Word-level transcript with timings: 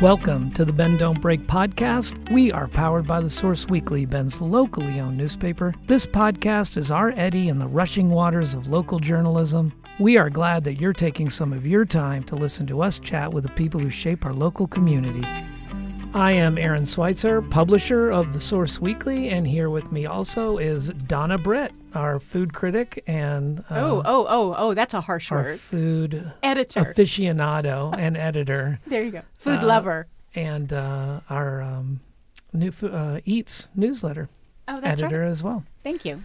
Welcome 0.00 0.52
to 0.52 0.64
the 0.64 0.72
Bend 0.72 1.00
Don't 1.00 1.20
Break 1.20 1.48
podcast. 1.48 2.30
We 2.30 2.52
are 2.52 2.68
powered 2.68 3.08
by 3.08 3.20
the 3.20 3.28
Source 3.28 3.66
Weekly, 3.66 4.06
Bend's 4.06 4.40
locally 4.40 5.00
owned 5.00 5.16
newspaper. 5.16 5.74
This 5.86 6.06
podcast 6.06 6.76
is 6.76 6.92
our 6.92 7.12
eddy 7.16 7.48
in 7.48 7.58
the 7.58 7.66
rushing 7.66 8.10
waters 8.10 8.54
of 8.54 8.68
local 8.68 9.00
journalism. 9.00 9.72
We 9.98 10.16
are 10.16 10.30
glad 10.30 10.62
that 10.64 10.80
you're 10.80 10.92
taking 10.92 11.28
some 11.28 11.52
of 11.52 11.66
your 11.66 11.84
time 11.84 12.22
to 12.24 12.36
listen 12.36 12.68
to 12.68 12.82
us 12.82 13.00
chat 13.00 13.32
with 13.32 13.44
the 13.44 13.52
people 13.54 13.80
who 13.80 13.90
shape 13.90 14.24
our 14.24 14.32
local 14.32 14.68
community. 14.68 15.22
I 16.14 16.32
am 16.32 16.58
Aaron 16.58 16.84
Schweitzer, 16.84 17.40
publisher 17.40 18.10
of 18.10 18.34
the 18.34 18.40
Source 18.40 18.78
Weekly, 18.78 19.30
and 19.30 19.46
here 19.46 19.70
with 19.70 19.90
me 19.90 20.04
also 20.04 20.58
is 20.58 20.90
Donna 20.90 21.38
Britt, 21.38 21.72
our 21.94 22.20
food 22.20 22.52
critic 22.52 23.02
and 23.06 23.60
uh, 23.70 23.76
oh, 23.76 24.02
oh, 24.04 24.26
oh, 24.28 24.54
oh, 24.58 24.74
that's 24.74 24.92
a 24.92 25.00
harsh 25.00 25.32
our 25.32 25.42
word. 25.42 25.60
food 25.60 26.30
Editor. 26.42 26.80
aficionado 26.80 27.94
and 27.98 28.18
editor, 28.18 28.78
there 28.86 29.02
you 29.02 29.10
go. 29.10 29.22
Food 29.38 29.62
Uh, 29.62 29.66
lover. 29.66 30.06
and 30.34 30.70
uh, 30.72 31.20
our 31.30 31.62
um, 31.62 32.00
new 32.52 32.72
uh, 32.82 33.20
Eats 33.24 33.68
newsletter 33.74 34.28
Oh, 34.68 34.80
that's 34.80 35.00
editor 35.02 35.22
right. 35.22 35.30
as 35.30 35.42
well. 35.42 35.64
Thank 35.82 36.04
you. 36.04 36.22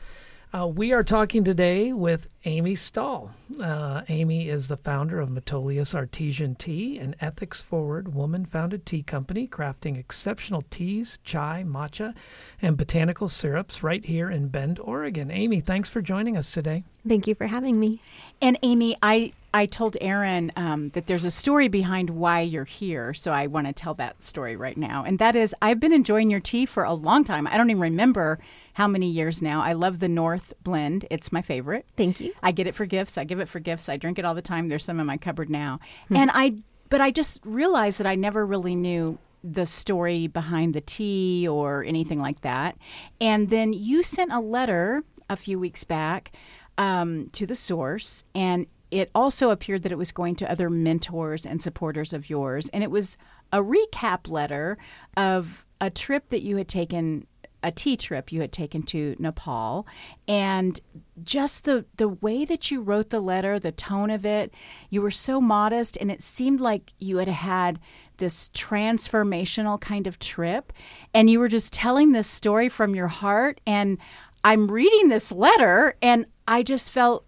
Uh, 0.53 0.65
we 0.65 0.93
are 0.93 1.03
talking 1.03 1.43
today 1.43 1.91
with 1.91 2.29
Amy 2.45 2.73
Stahl. 2.73 3.31
Uh, 3.61 4.03
Amy 4.07 4.47
is 4.47 4.69
the 4.69 4.77
founder 4.77 5.19
of 5.19 5.27
Metolius 5.27 5.93
Artisan 5.93 6.55
Tea, 6.55 6.97
an 6.99 7.15
ethics 7.19 7.59
forward 7.59 8.13
woman 8.15 8.45
founded 8.45 8.85
tea 8.85 9.03
company 9.03 9.45
crafting 9.45 9.97
exceptional 9.97 10.63
teas, 10.69 11.19
chai, 11.25 11.65
matcha, 11.67 12.13
and 12.61 12.77
botanical 12.77 13.27
syrups 13.27 13.83
right 13.83 14.05
here 14.05 14.29
in 14.29 14.47
Bend, 14.47 14.79
Oregon. 14.79 15.29
Amy, 15.31 15.59
thanks 15.59 15.89
for 15.89 16.01
joining 16.01 16.37
us 16.37 16.49
today. 16.49 16.85
Thank 17.05 17.27
you 17.27 17.35
for 17.35 17.47
having 17.47 17.77
me. 17.77 17.99
And 18.41 18.57
Amy, 18.63 18.95
I 19.03 19.33
I 19.53 19.65
told 19.65 19.97
Aaron 20.01 20.51
um, 20.55 20.89
that 20.89 21.07
there's 21.07 21.23
a 21.23 21.31
story 21.31 21.67
behind 21.67 22.09
why 22.09 22.41
you're 22.41 22.65
here, 22.65 23.13
so 23.13 23.31
I 23.31 23.47
want 23.47 23.67
to 23.67 23.73
tell 23.73 23.93
that 23.95 24.21
story 24.21 24.55
right 24.55 24.77
now. 24.77 25.03
And 25.05 25.19
that 25.19 25.35
is, 25.35 25.55
I've 25.61 25.79
been 25.79 25.93
enjoying 25.93 26.29
your 26.29 26.39
tea 26.39 26.65
for 26.65 26.83
a 26.83 26.93
long 26.93 27.23
time. 27.23 27.47
I 27.47 27.57
don't 27.57 27.69
even 27.69 27.81
remember 27.81 28.39
how 28.73 28.87
many 28.87 29.09
years 29.09 29.41
now. 29.41 29.61
I 29.61 29.73
love 29.73 29.99
the 29.99 30.09
North 30.09 30.53
blend; 30.63 31.05
it's 31.09 31.31
my 31.31 31.41
favorite. 31.41 31.85
Thank 31.95 32.19
you. 32.19 32.33
I 32.43 32.51
get 32.51 32.67
it 32.67 32.75
for 32.75 32.85
gifts. 32.85 33.17
I 33.17 33.23
give 33.23 33.39
it 33.39 33.49
for 33.49 33.59
gifts. 33.59 33.89
I 33.89 33.97
drink 33.97 34.19
it 34.19 34.25
all 34.25 34.35
the 34.35 34.41
time. 34.41 34.67
There's 34.67 34.83
some 34.83 34.99
in 34.99 35.05
my 35.05 35.17
cupboard 35.17 35.49
now. 35.49 35.79
And 36.09 36.29
I, 36.33 36.55
but 36.89 37.01
I 37.01 37.11
just 37.11 37.41
realized 37.45 37.99
that 37.99 38.07
I 38.07 38.15
never 38.15 38.45
really 38.45 38.75
knew 38.75 39.17
the 39.43 39.65
story 39.65 40.27
behind 40.27 40.73
the 40.73 40.81
tea 40.81 41.47
or 41.47 41.83
anything 41.83 42.19
like 42.19 42.41
that. 42.41 42.77
And 43.21 43.49
then 43.49 43.73
you 43.73 44.03
sent 44.03 44.31
a 44.31 44.39
letter 44.39 45.03
a 45.29 45.37
few 45.37 45.59
weeks 45.59 45.83
back 45.83 46.31
um, 46.77 47.29
to 47.31 47.45
the 47.45 47.55
source, 47.55 48.23
and 48.35 48.67
it 48.91 49.09
also 49.13 49.49
appeared 49.49 49.83
that 49.83 49.91
it 49.91 49.97
was 49.97 50.11
going 50.11 50.35
to 50.35 50.51
other 50.51 50.69
mentors 50.69 51.45
and 51.45 51.61
supporters 51.61 52.13
of 52.13 52.29
yours. 52.29 52.69
And 52.69 52.83
it 52.83 52.91
was 52.91 53.17
a 53.51 53.63
recap 53.63 54.29
letter 54.29 54.77
of 55.15 55.65
a 55.79 55.89
trip 55.89 56.29
that 56.29 56.41
you 56.41 56.57
had 56.57 56.67
taken 56.67 57.27
a 57.63 57.71
tea 57.71 57.97
trip 57.97 58.31
you 58.31 58.39
had 58.39 58.51
taken 58.51 58.83
to 58.83 59.15
Nepal. 59.19 59.87
And 60.27 60.79
just 61.23 61.63
the 61.63 61.85
the 61.97 62.07
way 62.07 62.45
that 62.45 62.69
you 62.69 62.81
wrote 62.81 63.09
the 63.09 63.19
letter 63.19 63.59
the 63.59 63.71
tone 63.71 64.11
of 64.11 64.23
it 64.25 64.53
you 64.91 65.01
were 65.01 65.09
so 65.09 65.41
modest 65.41 65.97
and 65.99 66.11
it 66.11 66.21
seemed 66.21 66.61
like 66.61 66.93
you 66.99 67.17
had 67.17 67.27
had 67.27 67.79
this 68.17 68.49
transformational 68.49 69.79
kind 69.79 70.07
of 70.07 70.19
trip. 70.19 70.73
And 71.13 71.29
you 71.29 71.39
were 71.39 71.47
just 71.47 71.73
telling 71.73 72.11
this 72.11 72.27
story 72.27 72.69
from 72.69 72.95
your 72.95 73.07
heart. 73.07 73.61
And 73.65 73.97
I'm 74.43 74.71
reading 74.71 75.09
this 75.09 75.31
letter 75.31 75.95
and 76.01 76.25
I 76.47 76.63
just 76.63 76.91
felt 76.91 77.26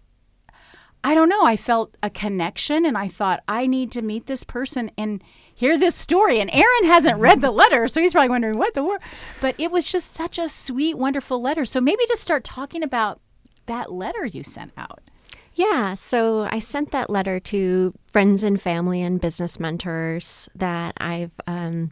I 1.02 1.14
don't 1.14 1.28
know. 1.28 1.44
I 1.44 1.56
felt 1.56 1.96
a 2.02 2.10
connection 2.10 2.84
and 2.84 2.96
I 2.96 3.08
thought, 3.08 3.42
I 3.48 3.66
need 3.66 3.90
to 3.92 4.02
meet 4.02 4.26
this 4.26 4.44
person 4.44 4.90
and 4.98 5.22
hear 5.54 5.78
this 5.78 5.94
story. 5.94 6.40
And 6.40 6.50
Aaron 6.52 6.84
hasn't 6.84 7.20
read 7.20 7.40
the 7.40 7.50
letter, 7.62 7.88
so 7.88 8.00
he's 8.00 8.12
probably 8.12 8.28
wondering 8.28 8.58
what 8.58 8.74
the 8.74 8.84
word. 8.84 9.00
But 9.40 9.54
it 9.58 9.70
was 9.70 9.84
just 9.84 10.12
such 10.12 10.38
a 10.38 10.48
sweet, 10.48 10.98
wonderful 10.98 11.40
letter. 11.40 11.64
So 11.64 11.80
maybe 11.80 12.02
just 12.08 12.22
start 12.22 12.44
talking 12.44 12.82
about 12.82 13.20
that 13.66 13.92
letter 13.92 14.26
you 14.26 14.42
sent 14.42 14.72
out. 14.76 15.00
Yeah, 15.54 15.94
so 15.94 16.48
I 16.50 16.58
sent 16.58 16.90
that 16.92 17.10
letter 17.10 17.40
to 17.40 17.94
friends 18.06 18.42
and 18.42 18.60
family 18.60 19.02
and 19.02 19.20
business 19.20 19.60
mentors 19.60 20.48
that 20.54 20.94
I've 20.98 21.32
um, 21.46 21.90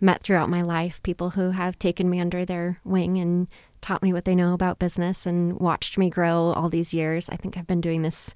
met 0.00 0.22
throughout 0.22 0.50
my 0.50 0.62
life, 0.62 1.02
people 1.02 1.30
who 1.30 1.50
have 1.50 1.78
taken 1.78 2.10
me 2.10 2.20
under 2.20 2.44
their 2.44 2.78
wing 2.84 3.18
and 3.18 3.48
taught 3.80 4.02
me 4.02 4.12
what 4.12 4.24
they 4.24 4.34
know 4.34 4.54
about 4.54 4.78
business 4.78 5.26
and 5.26 5.58
watched 5.58 5.98
me 5.98 6.10
grow 6.10 6.52
all 6.52 6.68
these 6.68 6.94
years. 6.94 7.28
I 7.30 7.36
think 7.36 7.56
I've 7.56 7.66
been 7.66 7.80
doing 7.80 8.02
this 8.02 8.34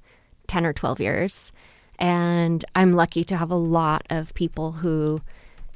10 0.53 0.67
or 0.67 0.75
12 0.75 1.01
years. 1.01 1.51
And 1.99 2.63
I'm 2.75 2.93
lucky 2.93 3.25
to 3.25 3.39
have 3.39 3.51
a 3.51 3.55
lot 3.57 4.07
of 4.11 4.35
people 4.35 4.73
who 4.73 5.23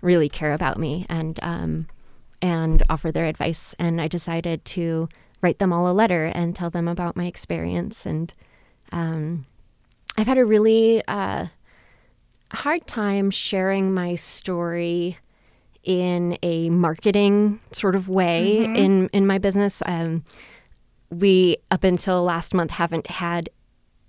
really 0.02 0.28
care 0.28 0.52
about 0.52 0.78
me 0.78 1.06
and 1.08 1.40
um, 1.42 1.86
and 2.42 2.82
offer 2.90 3.10
their 3.10 3.24
advice. 3.24 3.74
And 3.78 4.02
I 4.02 4.06
decided 4.08 4.66
to 4.66 5.08
write 5.40 5.60
them 5.60 5.72
all 5.72 5.90
a 5.90 5.94
letter 5.94 6.26
and 6.26 6.54
tell 6.54 6.68
them 6.68 6.88
about 6.88 7.16
my 7.16 7.24
experience. 7.24 8.04
And 8.04 8.34
um, 8.92 9.46
I've 10.18 10.26
had 10.26 10.36
a 10.36 10.44
really 10.44 11.02
uh, 11.08 11.46
hard 12.52 12.86
time 12.86 13.30
sharing 13.30 13.94
my 13.94 14.14
story 14.14 15.16
in 15.84 16.36
a 16.42 16.68
marketing 16.68 17.60
sort 17.72 17.94
of 17.94 18.10
way 18.10 18.64
in 18.64 19.08
in 19.08 19.26
my 19.26 19.38
business. 19.38 19.82
Um, 19.86 20.22
we 21.10 21.56
up 21.70 21.84
until 21.84 22.22
last 22.24 22.52
month 22.52 22.72
haven't 22.72 23.06
had 23.06 23.48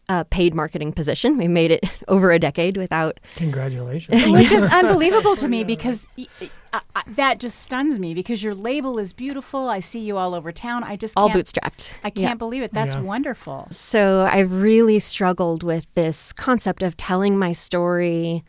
a 0.09 0.23
paid 0.23 0.55
marketing 0.55 0.93
position. 0.93 1.37
We 1.37 1.47
made 1.49 1.69
it 1.71 1.83
over 2.07 2.31
a 2.31 2.39
decade 2.39 2.77
without 2.77 3.19
Congratulations. 3.35 4.25
Which 4.31 4.51
is 4.51 4.65
unbelievable 4.73 5.35
to 5.35 5.47
me 5.47 5.63
because 5.65 6.07
y- 6.17 6.27
I- 6.71 6.81
I- 6.95 7.03
that 7.07 7.39
just 7.39 7.59
stuns 7.61 7.99
me 7.99 8.13
because 8.13 8.41
your 8.41 8.55
label 8.55 8.99
is 8.99 9.11
beautiful. 9.13 9.67
I 9.69 9.79
see 9.79 9.99
you 9.99 10.17
all 10.17 10.33
over 10.33 10.51
town. 10.53 10.83
I 10.83 10.95
just 10.95 11.13
all 11.17 11.29
bootstrapped. 11.29 11.91
I 12.03 12.09
can't 12.09 12.17
Yeah. 12.23 12.35
believe 12.35 12.63
it. 12.63 12.73
That's 12.73 12.95
Yeah. 12.95 13.01
wonderful. 13.01 13.67
So 13.71 14.21
I've 14.31 14.53
really 14.53 14.99
struggled 14.99 15.63
with 15.63 15.93
this 15.93 16.31
concept 16.31 16.81
of 16.83 16.95
telling 16.95 17.37
my 17.37 17.51
story 17.51 18.43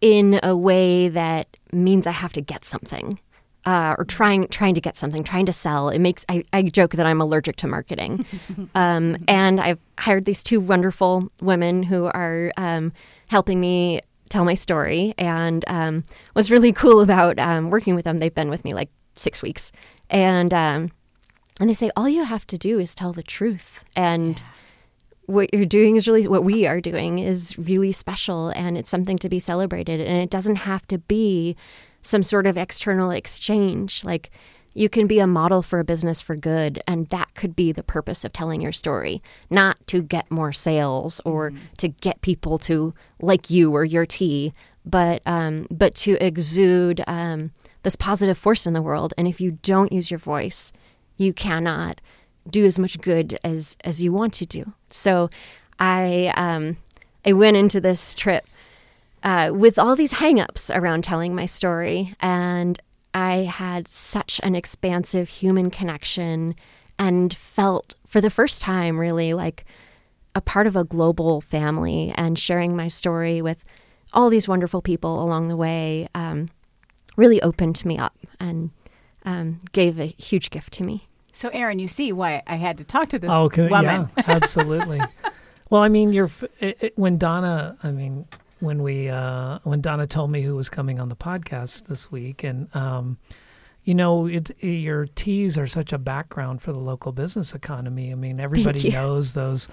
in 0.00 0.40
a 0.42 0.56
way 0.56 1.08
that 1.08 1.56
means 1.72 2.06
I 2.06 2.12
have 2.12 2.32
to 2.34 2.40
get 2.40 2.64
something. 2.64 3.18
Uh, 3.66 3.94
or 3.98 4.06
trying 4.06 4.48
trying 4.48 4.74
to 4.74 4.80
get 4.80 4.96
something, 4.96 5.22
trying 5.22 5.44
to 5.44 5.52
sell. 5.52 5.90
It 5.90 5.98
makes 5.98 6.24
I, 6.30 6.44
I 6.52 6.62
joke 6.62 6.92
that 6.92 7.04
I'm 7.04 7.20
allergic 7.20 7.56
to 7.56 7.66
marketing, 7.66 8.24
um, 8.74 9.16
and 9.28 9.60
I've 9.60 9.78
hired 9.98 10.24
these 10.24 10.42
two 10.42 10.60
wonderful 10.60 11.30
women 11.42 11.82
who 11.82 12.06
are 12.06 12.52
um, 12.56 12.92
helping 13.28 13.60
me 13.60 14.00
tell 14.30 14.46
my 14.46 14.54
story. 14.54 15.12
And 15.18 15.62
um, 15.66 16.04
what's 16.32 16.50
really 16.50 16.72
cool 16.72 17.00
about 17.00 17.38
um, 17.38 17.68
working 17.68 17.94
with 17.94 18.06
them, 18.06 18.16
they've 18.16 18.34
been 18.34 18.48
with 18.48 18.64
me 18.64 18.72
like 18.72 18.88
six 19.14 19.42
weeks, 19.42 19.72
and 20.08 20.54
um, 20.54 20.90
and 21.60 21.68
they 21.68 21.74
say 21.74 21.90
all 21.94 22.08
you 22.08 22.24
have 22.24 22.46
to 22.48 22.58
do 22.58 22.78
is 22.78 22.94
tell 22.94 23.12
the 23.12 23.22
truth. 23.22 23.84
And 23.94 24.42
what 25.26 25.52
you're 25.54 25.66
doing 25.66 25.96
is 25.96 26.08
really 26.08 26.26
what 26.26 26.42
we 26.42 26.66
are 26.66 26.80
doing 26.80 27.18
is 27.18 27.56
really 27.58 27.92
special 27.92 28.48
and 28.48 28.76
it's 28.76 28.90
something 28.90 29.18
to 29.18 29.28
be 29.28 29.38
celebrated. 29.38 30.00
And 30.00 30.16
it 30.16 30.30
doesn't 30.30 30.56
have 30.56 30.88
to 30.88 30.98
be 30.98 31.56
some 32.02 32.22
sort 32.22 32.46
of 32.46 32.56
external 32.56 33.10
exchange. 33.10 34.04
Like 34.04 34.30
you 34.74 34.88
can 34.88 35.06
be 35.06 35.18
a 35.18 35.26
model 35.26 35.62
for 35.62 35.78
a 35.78 35.84
business 35.84 36.20
for 36.20 36.36
good 36.36 36.82
and 36.86 37.08
that 37.08 37.34
could 37.34 37.56
be 37.56 37.72
the 37.72 37.82
purpose 37.82 38.24
of 38.24 38.32
telling 38.32 38.60
your 38.60 38.72
story. 38.72 39.22
Not 39.50 39.84
to 39.88 40.02
get 40.02 40.30
more 40.30 40.52
sales 40.52 41.20
or 41.24 41.52
to 41.78 41.88
get 41.88 42.22
people 42.22 42.58
to 42.60 42.94
like 43.20 43.50
you 43.50 43.74
or 43.74 43.84
your 43.84 44.06
tea 44.06 44.52
but 44.84 45.20
um, 45.26 45.66
but 45.70 45.94
to 45.94 46.16
exude 46.24 47.02
um, 47.06 47.50
this 47.82 47.96
positive 47.96 48.38
force 48.38 48.66
in 48.66 48.72
the 48.72 48.80
world. 48.80 49.12
And 49.18 49.28
if 49.28 49.40
you 49.40 49.58
don't 49.62 49.92
use 49.92 50.10
your 50.10 50.18
voice 50.18 50.72
you 51.20 51.34
cannot 51.34 52.00
do 52.48 52.64
as 52.64 52.78
much 52.78 52.98
good 53.00 53.38
as 53.44 53.76
as 53.84 54.02
you 54.02 54.12
want 54.12 54.32
to 54.32 54.46
do. 54.46 54.72
So 54.88 55.28
I 55.78 56.32
um 56.36 56.78
I 57.24 57.34
went 57.34 57.58
into 57.58 57.80
this 57.80 58.14
trip 58.14 58.46
uh, 59.22 59.50
with 59.54 59.78
all 59.78 59.96
these 59.96 60.14
hangups 60.14 60.74
around 60.74 61.04
telling 61.04 61.34
my 61.34 61.46
story 61.46 62.14
and 62.20 62.80
I 63.12 63.38
had 63.38 63.88
such 63.88 64.40
an 64.42 64.54
expansive 64.54 65.28
human 65.28 65.70
connection 65.70 66.54
and 66.98 67.32
felt 67.34 67.94
for 68.06 68.20
the 68.20 68.30
first 68.30 68.60
time 68.62 68.98
really 68.98 69.34
like 69.34 69.64
a 70.34 70.40
part 70.40 70.66
of 70.66 70.76
a 70.76 70.84
global 70.84 71.40
family 71.40 72.12
and 72.14 72.38
sharing 72.38 72.76
my 72.76 72.88
story 72.88 73.42
with 73.42 73.64
all 74.12 74.30
these 74.30 74.46
wonderful 74.48 74.80
people 74.80 75.22
along 75.22 75.48
the 75.48 75.56
way 75.56 76.06
um, 76.14 76.48
really 77.16 77.42
opened 77.42 77.84
me 77.84 77.98
up 77.98 78.16
and 78.38 78.70
um, 79.24 79.60
gave 79.72 79.98
a 80.00 80.06
huge 80.06 80.50
gift 80.50 80.72
to 80.74 80.84
me. 80.84 81.04
So, 81.32 81.48
Aaron, 81.50 81.78
you 81.78 81.88
see 81.88 82.12
why 82.12 82.42
I 82.46 82.56
had 82.56 82.78
to 82.78 82.84
talk 82.84 83.08
to 83.10 83.18
this 83.18 83.30
Oh, 83.32 83.44
okay, 83.44 83.68
woman. 83.68 84.08
yeah, 84.16 84.24
absolutely. 84.26 85.00
well, 85.68 85.82
I 85.82 85.88
mean, 85.88 86.12
you're 86.12 86.30
it, 86.58 86.76
it, 86.80 86.92
when 86.98 87.18
Donna. 87.18 87.76
I 87.82 87.90
mean, 87.92 88.26
when 88.60 88.82
we 88.82 89.08
uh, 89.08 89.58
when 89.64 89.80
Donna 89.80 90.06
told 90.06 90.30
me 90.30 90.42
who 90.42 90.56
was 90.56 90.68
coming 90.68 91.00
on 91.00 91.08
the 91.08 91.16
podcast 91.16 91.86
this 91.86 92.10
week, 92.10 92.44
and 92.44 92.74
um, 92.74 93.18
you 93.84 93.94
know, 93.94 94.26
it, 94.26 94.50
your 94.62 95.06
teas 95.06 95.56
are 95.56 95.66
such 95.66 95.92
a 95.92 95.98
background 95.98 96.60
for 96.60 96.72
the 96.72 96.78
local 96.78 97.12
business 97.12 97.54
economy. 97.54 98.12
I 98.12 98.14
mean, 98.14 98.38
everybody 98.38 98.90
knows 98.90 99.34
those. 99.34 99.68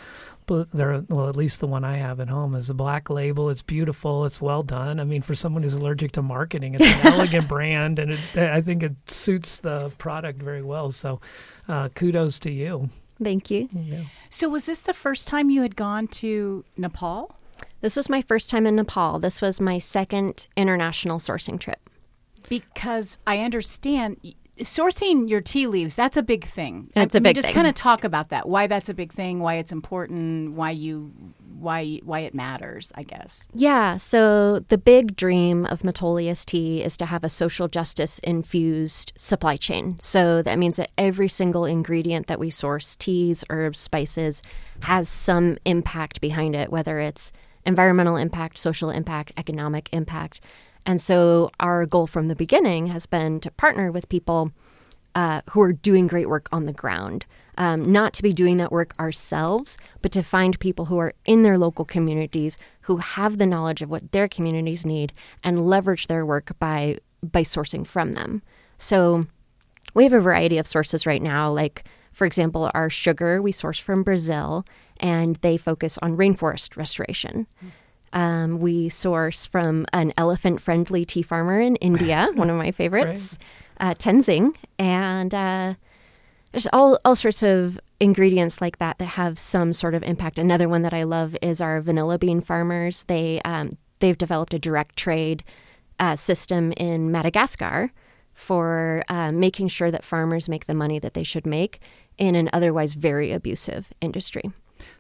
They're 0.48 1.04
well, 1.10 1.28
at 1.28 1.36
least 1.36 1.60
the 1.60 1.68
one 1.68 1.84
I 1.84 1.98
have 1.98 2.22
at 2.22 2.30
home 2.30 2.56
is 2.56 2.70
a 2.70 2.74
black 2.74 3.10
label. 3.10 3.50
It's 3.50 3.62
beautiful. 3.62 4.26
It's 4.26 4.40
well 4.40 4.64
done. 4.64 5.02
I 5.02 5.04
mean, 5.04 5.22
for 5.22 5.36
someone 5.36 5.64
who's 5.64 5.74
allergic 5.74 6.14
to 6.14 6.22
marketing, 6.22 6.76
it's 6.76 6.86
an 6.86 7.08
elegant 7.14 7.50
brand, 7.50 8.00
and 8.00 8.14
it, 8.14 8.20
I 8.36 8.62
think 8.62 8.82
it 8.82 8.96
suits 9.08 9.60
the 9.60 9.92
product 9.98 10.42
very 10.42 10.64
well. 10.64 10.92
So, 10.92 11.20
uh, 11.68 11.90
kudos 11.90 12.40
to 12.40 12.50
you. 12.50 12.90
Thank 13.22 13.52
you. 13.52 13.68
Yeah. 13.74 14.04
So, 14.30 14.48
was 14.48 14.68
this 14.68 14.82
the 14.82 14.94
first 14.94 15.28
time 15.28 15.50
you 15.50 15.64
had 15.64 15.76
gone 15.76 16.08
to 16.08 16.64
Nepal? 16.78 17.36
This 17.82 17.96
was 17.96 18.10
my 18.10 18.22
first 18.22 18.50
time 18.50 18.66
in 18.66 18.76
Nepal. 18.76 19.20
This 19.20 19.42
was 19.42 19.62
my 19.62 19.80
second 19.80 20.48
international 20.56 21.20
sourcing 21.20 21.60
trip. 21.60 21.90
Because 22.50 23.18
I 23.28 23.40
understand 23.40 24.18
sourcing 24.60 25.30
your 25.30 25.42
tea 25.42 25.68
leaves, 25.68 25.96
that's 25.96 26.18
a 26.18 26.24
big 26.24 26.46
thing. 26.46 26.90
That's 26.94 27.16
I 27.16 27.20
a 27.20 27.22
big 27.22 27.36
just 27.36 27.48
thing. 27.48 27.56
kind 27.56 27.68
of 27.68 27.76
talk 27.76 28.04
about 28.04 28.30
that. 28.30 28.48
Why 28.48 28.68
that's 28.68 28.90
a 28.90 28.94
big 28.94 29.14
thing, 29.14 29.40
why 29.40 29.56
it's 29.56 29.72
important, 29.72 30.54
why 30.54 30.72
you 30.72 31.12
why 31.60 32.00
why 32.04 32.22
it 32.22 32.34
matters, 32.34 32.92
I 32.96 33.04
guess. 33.04 33.48
Yeah, 33.54 33.98
so 33.98 34.60
the 34.60 34.78
big 34.78 35.16
dream 35.16 35.66
of 35.66 35.82
Metolius 35.82 36.46
Tea 36.46 36.84
is 36.84 36.98
to 36.98 37.06
have 37.06 37.24
a 37.24 37.30
social 37.30 37.68
justice 37.68 38.20
infused 38.20 39.14
supply 39.16 39.58
chain. 39.58 39.98
So 40.00 40.42
that 40.42 40.60
means 40.60 40.78
that 40.78 40.92
every 40.98 41.28
single 41.28 41.66
ingredient 41.66 42.28
that 42.28 42.40
we 42.40 42.50
source, 42.50 42.96
teas, 42.96 43.44
herbs, 43.50 43.80
spices, 43.80 44.42
has 44.82 45.10
some 45.10 45.58
impact 45.66 46.22
behind 46.22 46.56
it, 46.56 46.72
whether 46.72 47.00
it's 47.00 47.32
environmental 47.68 48.16
impact, 48.16 48.58
social 48.58 48.90
impact, 48.90 49.32
economic 49.38 49.90
impact. 49.92 50.42
And 50.86 51.00
so 51.00 51.52
our 51.60 51.86
goal 51.86 52.08
from 52.08 52.30
the 52.30 52.36
beginning 52.36 52.88
has 52.88 53.06
been 53.06 53.40
to 53.42 53.52
partner 53.52 53.92
with 53.92 54.10
people 54.10 54.50
uh, 55.14 55.42
who 55.50 55.62
are 55.62 55.74
doing 55.74 56.08
great 56.08 56.30
work 56.30 56.48
on 56.52 56.66
the 56.66 56.74
ground. 56.74 57.26
Um, 57.60 57.92
not 57.92 58.14
to 58.14 58.24
be 58.24 58.34
doing 58.34 58.58
that 58.58 58.72
work 58.72 58.94
ourselves, 59.00 59.80
but 60.04 60.12
to 60.12 60.22
find 60.22 60.60
people 60.60 60.86
who 60.86 61.00
are 61.00 61.14
in 61.26 61.42
their 61.42 61.58
local 61.58 61.86
communities 61.86 62.58
who 62.82 62.98
have 62.98 63.38
the 63.38 63.48
knowledge 63.48 63.82
of 63.82 63.90
what 63.90 64.12
their 64.12 64.28
communities 64.28 64.86
need 64.86 65.12
and 65.44 65.68
leverage 65.68 66.06
their 66.06 66.26
work 66.26 66.52
by 66.60 67.00
by 67.24 67.42
sourcing 67.42 67.86
from 67.86 68.14
them. 68.14 68.44
So 68.78 69.26
we 69.96 70.04
have 70.04 70.14
a 70.14 70.20
variety 70.20 70.60
of 70.60 70.68
sources 70.68 71.08
right 71.08 71.22
now. 71.22 71.50
Like, 71.50 71.84
for 72.18 72.26
example, 72.26 72.72
our 72.74 72.90
sugar 72.90 73.44
we 73.44 73.52
source 73.52 73.78
from 73.78 74.02
Brazil, 74.02 74.66
and 75.00 75.36
they 75.38 75.56
focus 75.56 76.00
on 76.02 76.18
rainforest 76.18 76.76
restoration. 76.76 77.46
Um, 78.12 78.58
we 78.58 78.90
source 78.90 79.46
from 79.46 79.86
an 79.94 80.14
elephant 80.18 80.60
friendly 80.60 81.06
tea 81.06 81.22
farmer 81.22 81.62
in 81.62 81.76
India, 81.76 82.30
one 82.34 82.50
of 82.50 82.58
my 82.58 82.72
favorites, 82.72 83.38
uh, 83.80 83.94
Tenzing. 83.94 84.56
And 84.80 85.32
uh, 85.32 85.76
there's 86.54 86.66
all, 86.74 86.98
all 87.06 87.16
sorts 87.16 87.44
of 87.44 87.80
ingredients 88.00 88.62
like 88.62 88.80
that 88.80 88.98
that 88.98 89.10
have 89.10 89.38
some 89.38 89.72
sort 89.72 89.94
of 89.94 90.02
impact. 90.02 90.40
Another 90.40 90.68
one 90.68 90.82
that 90.82 90.96
I 90.96 91.04
love 91.04 91.38
is 91.44 91.62
our 91.62 91.80
vanilla 91.82 92.18
bean 92.18 92.42
farmers. 92.42 93.04
They, 93.04 93.44
um, 93.46 93.78
they've 94.00 94.18
developed 94.18 94.56
a 94.56 94.60
direct 94.60 94.96
trade 94.96 95.44
uh, 96.00 96.16
system 96.16 96.72
in 96.78 97.12
Madagascar 97.12 97.92
for 98.34 99.04
uh, 99.10 99.32
making 99.32 99.68
sure 99.68 99.90
that 99.90 100.04
farmers 100.04 100.48
make 100.48 100.66
the 100.66 100.74
money 100.76 101.00
that 101.00 101.16
they 101.16 101.24
should 101.24 101.46
make 101.46 101.80
in 102.18 102.36
an 102.36 102.50
otherwise 102.54 102.94
very 102.94 103.32
abusive 103.32 103.88
industry. 104.02 104.52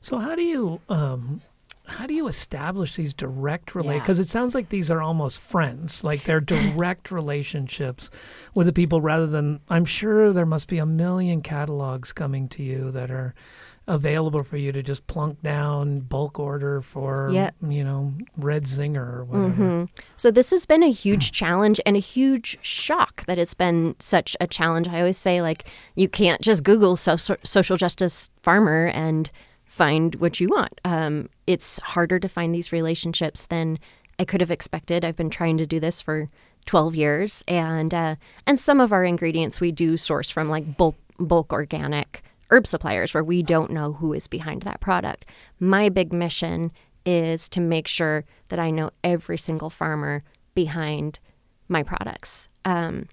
So 0.02 0.19
how 0.19 0.36
do 0.36 0.44
you 0.44 0.80
um, 0.90 1.42
how 1.88 2.06
do 2.06 2.14
you 2.14 2.28
establish 2.28 2.96
these 2.96 3.14
direct 3.14 3.74
relate? 3.74 3.96
Yeah. 3.96 4.00
Because 4.02 4.19
it 4.19 4.28
sounds 4.28 4.54
like 4.54 4.69
these 4.69 4.92
are 4.92 5.02
almost 5.02 5.40
friends, 5.40 6.04
like 6.04 6.24
they're 6.24 6.42
direct 6.42 7.12
relationships 7.12 8.10
with 8.54 8.68
the 8.68 8.74
people, 8.74 9.02
rather 9.02 9.28
than 9.28 9.62
I'm 9.69 9.86
sure 9.86 10.34
there 10.34 10.46
must 10.46 10.68
be 10.68 10.78
a 10.78 10.86
million 10.86 11.42
catalogs 11.42 12.12
coming 12.14 12.48
to 12.50 12.64
you 12.64 12.92
that 12.92 13.10
are 13.10 13.34
available 13.88 14.44
for 14.44 14.57
you 14.57 14.72
to 14.74 14.84
just 14.84 15.07
plunk 15.07 15.42
down, 15.42 16.00
bulk 16.01 16.39
order 16.39 16.81
for, 16.81 17.30
Yep. 17.34 17.56
you 17.69 17.84
know, 17.84 18.13
Red 18.38 18.63
Zinger 18.66 18.98
or 19.19 19.24
whatever. 19.25 19.50
hmm 19.54 19.84
So 20.18 20.30
this 20.31 20.51
has 20.51 20.66
been 20.66 20.84
a 20.84 20.92
huge 20.92 21.31
challenge 21.42 21.80
and 21.86 21.95
a 21.95 22.00
huge 22.00 22.57
shock 22.62 23.25
that 23.28 23.38
it's 23.38 23.54
been 23.54 23.95
such 24.00 24.36
a 24.42 24.48
challenge. 24.48 24.88
I 24.89 25.00
always 25.00 25.18
say 25.18 25.42
like 25.42 25.66
you 25.95 26.10
can't 26.10 26.42
just 26.42 26.63
Google 26.63 26.95
so- 26.98 27.16
social 27.44 27.78
justice 27.78 28.30
farmer 28.42 28.88
and 28.88 29.31
find 29.63 30.16
what 30.16 30.40
you 30.40 30.50
want. 30.50 30.80
Um, 30.83 31.30
it's 31.45 31.80
harder 31.80 32.19
to 32.19 32.28
find 32.30 32.54
these 32.54 32.72
relationships 32.72 33.45
than 33.45 33.80
I 34.19 34.25
could 34.25 34.42
have 34.42 34.51
expected. 34.51 35.06
I've 35.06 35.16
been 35.16 35.30
trying 35.30 35.57
to 35.60 35.66
do 35.68 35.80
this 35.80 36.01
for 36.01 36.30
12 36.66 36.95
years, 36.95 37.44
and 37.48 37.94
uh, 37.94 38.16
and 38.45 38.60
some 38.60 38.81
of 38.81 38.92
our 38.92 39.06
ingredients 39.06 39.62
we 39.62 39.72
do 39.72 39.95
source 39.95 40.30
from 40.30 40.50
like 40.50 40.75
bulk 40.75 40.95
bulk 41.19 41.54
organic 41.54 42.22
herb 42.50 42.66
suppliers 42.68 43.14
where 43.14 43.24
we 43.24 43.44
don't 43.44 43.72
know 43.72 43.94
who 43.94 44.14
is 44.14 44.28
behind 44.28 44.62
that 44.64 44.80
product. 44.80 45.26
My 45.60 45.90
big 45.90 46.14
mission 46.14 46.72
is 47.06 47.50
to 47.50 47.60
make 47.62 47.88
sure 47.88 48.26
that 48.50 48.60
I 48.60 48.70
know 48.72 48.92
every 49.04 49.38
single 49.38 49.70
farmer 49.70 50.24
behind 50.56 51.20
my 51.68 51.84
products. 51.84 52.50
Um, 52.66 53.08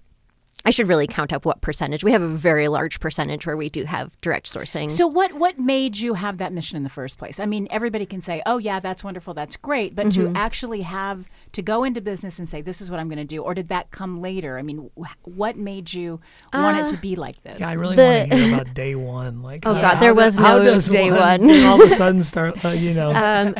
I 0.67 0.71
should 0.71 0.87
really 0.87 1.05
count 1.05 1.31
up 1.31 1.45
what 1.45 1.61
percentage. 1.61 2.03
We 2.03 2.11
have 2.11 2.23
a 2.23 2.27
very 2.27 2.67
large 2.67 2.99
percentage 2.99 3.45
where 3.45 3.55
we 3.55 3.69
do 3.69 3.83
have 3.83 4.19
direct 4.21 4.51
sourcing. 4.51 4.89
So 4.91 5.05
what 5.05 5.33
what 5.33 5.59
made 5.59 5.95
you 5.97 6.15
have 6.15 6.39
that 6.39 6.51
mission 6.53 6.75
in 6.75 6.83
the 6.83 6.89
first 6.89 7.19
place? 7.19 7.39
I 7.39 7.45
mean, 7.45 7.67
everybody 7.69 8.05
can 8.07 8.19
say, 8.19 8.41
"Oh 8.47 8.57
yeah, 8.57 8.79
that's 8.79 9.03
wonderful, 9.03 9.35
that's 9.35 9.57
great," 9.57 9.93
but 9.95 10.07
Mm-hmm. 10.07 10.33
to 10.33 10.39
actually 10.39 10.81
have 10.81 11.29
to 11.55 11.61
go 11.61 11.83
into 11.83 11.99
business 12.01 12.39
and 12.39 12.47
say, 12.47 12.61
"This 12.61 12.79
is 12.81 12.89
what 12.91 12.99
I'm 12.99 13.07
going 13.09 13.17
to 13.17 13.25
do," 13.25 13.41
or 13.41 13.53
did 13.53 13.69
that 13.69 13.91
come 13.91 14.21
later? 14.21 14.57
I 14.57 14.61
mean, 14.61 14.89
wh- 14.97 15.27
what 15.27 15.57
made 15.57 15.91
you 15.93 16.21
want 16.53 16.77
it 16.77 16.87
to 16.89 16.97
be 16.97 17.15
like 17.15 17.41
this? 17.43 17.59
Yeah, 17.59 17.69
I 17.69 17.73
really 17.73 17.95
The- 17.95 18.03
want 18.29 18.31
to 18.31 18.37
hear 18.37 18.53
about 18.55 18.73
day 18.73 18.95
one. 18.95 19.41
Like, 19.41 19.65
Oh, 19.65 19.73
how- 19.73 19.81
God, 19.81 19.99
there 19.99 20.09
how 20.13 20.19
do- 20.19 20.25
was 20.25 20.37
how 20.37 20.57
no 20.59 20.63
does 20.65 20.85
day 20.87 21.11
one. 21.11 21.49
all 21.65 21.81
of 21.83 21.91
a 21.91 21.95
sudden 21.95 22.23
start, 22.31 22.63
uh, 22.63 22.69
you 22.69 22.93
know, 22.93 23.11
um, 23.13 23.55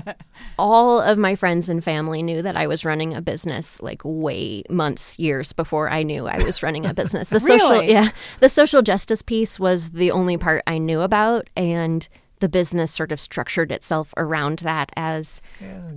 all 0.60 1.00
of 1.02 1.18
my 1.18 1.36
friends 1.36 1.70
and 1.70 1.84
family 1.84 2.22
knew 2.24 2.42
that 2.42 2.56
I 2.56 2.68
was 2.68 2.86
running 2.86 3.14
a 3.14 3.22
business 3.22 3.82
like 3.82 4.02
way 4.04 4.64
months, 4.70 5.18
years 5.20 5.54
before 5.54 5.90
I 5.90 6.04
knew 6.04 6.28
I 6.28 6.42
was 6.44 6.62
running 6.64 6.86
a 6.86 6.94
business. 6.94 7.30
The 7.30 7.40
social, 7.52 7.82
yeah, 7.82 8.10
the 8.40 8.50
social 8.50 8.82
justice 8.82 9.22
piece 9.22 9.60
was 9.60 9.92
the 9.92 10.12
only 10.12 10.38
part 10.38 10.64
I 10.68 10.78
knew 10.78 11.02
about, 11.02 11.50
and 11.56 12.08
the 12.40 12.50
business 12.50 12.92
sort 12.92 13.12
of 13.12 13.20
structured 13.20 13.72
itself 13.72 14.14
around 14.18 14.60
that 14.60 14.92
as 14.96 15.42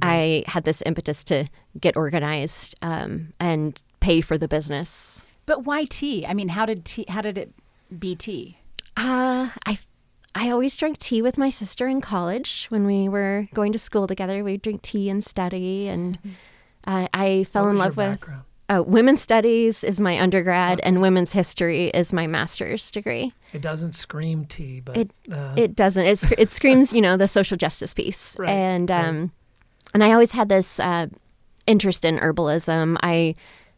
I 0.02 0.44
had 0.46 0.64
this 0.64 0.82
impetus 0.86 1.24
to 1.24 1.48
get 1.80 1.96
organized 1.96 2.74
um, 2.82 3.32
and 3.40 3.82
pay 4.00 4.20
for 4.20 4.38
the 4.38 4.48
business. 4.48 5.24
But 5.46 5.64
why 5.64 5.84
tea? 5.84 6.26
I 6.26 6.34
mean, 6.34 6.48
how 6.48 6.66
did 6.66 6.84
tea? 6.84 7.06
How 7.08 7.20
did 7.22 7.38
it 7.38 7.52
be 7.98 8.14
tea? 8.14 8.58
Uh, 8.96 9.50
I 9.66 9.78
I 10.34 10.50
always 10.50 10.76
drank 10.76 10.98
tea 10.98 11.22
with 11.22 11.38
my 11.38 11.50
sister 11.50 11.88
in 11.88 12.00
college 12.00 12.66
when 12.68 12.84
we 12.84 13.08
were 13.08 13.48
going 13.54 13.72
to 13.72 13.78
school 13.78 14.06
together. 14.06 14.44
We'd 14.44 14.62
drink 14.62 14.82
tea 14.82 15.08
and 15.08 15.24
study, 15.24 15.88
and 15.88 16.18
uh, 16.86 17.08
I 17.14 17.44
fell 17.44 17.68
in 17.68 17.76
love 17.76 17.96
with. 17.96 18.20
background? 18.20 18.44
Oh, 18.70 18.82
women's 18.82 19.22
studies 19.22 19.82
is 19.82 19.98
my 19.98 20.20
undergrad, 20.20 20.80
and 20.82 21.00
women's 21.00 21.32
history 21.32 21.88
is 21.88 22.12
my 22.12 22.26
master's 22.26 22.90
degree. 22.90 23.32
It 23.54 23.62
doesn't 23.62 23.94
scream 23.94 24.44
tea, 24.44 24.80
but 24.80 24.96
It- 24.96 25.10
uh, 25.32 25.54
It 25.56 25.74
doesn't. 25.74 26.04
It, 26.04 26.18
sc- 26.18 26.34
it 26.38 26.50
screams, 26.50 26.92
you 26.92 27.00
know, 27.00 27.16
the 27.16 27.28
social 27.28 27.56
justice 27.56 27.94
piece, 27.94 28.36
Right, 28.38 28.50
and 28.50 28.90
right. 28.90 29.04
um, 29.06 29.32
and 29.94 30.04
I 30.04 30.12
always 30.12 30.32
had 30.32 30.50
this 30.50 30.78
uh, 30.80 31.06
interest 31.66 32.04
in 32.04 32.18
herbalism. 32.18 32.98
I 33.02 33.34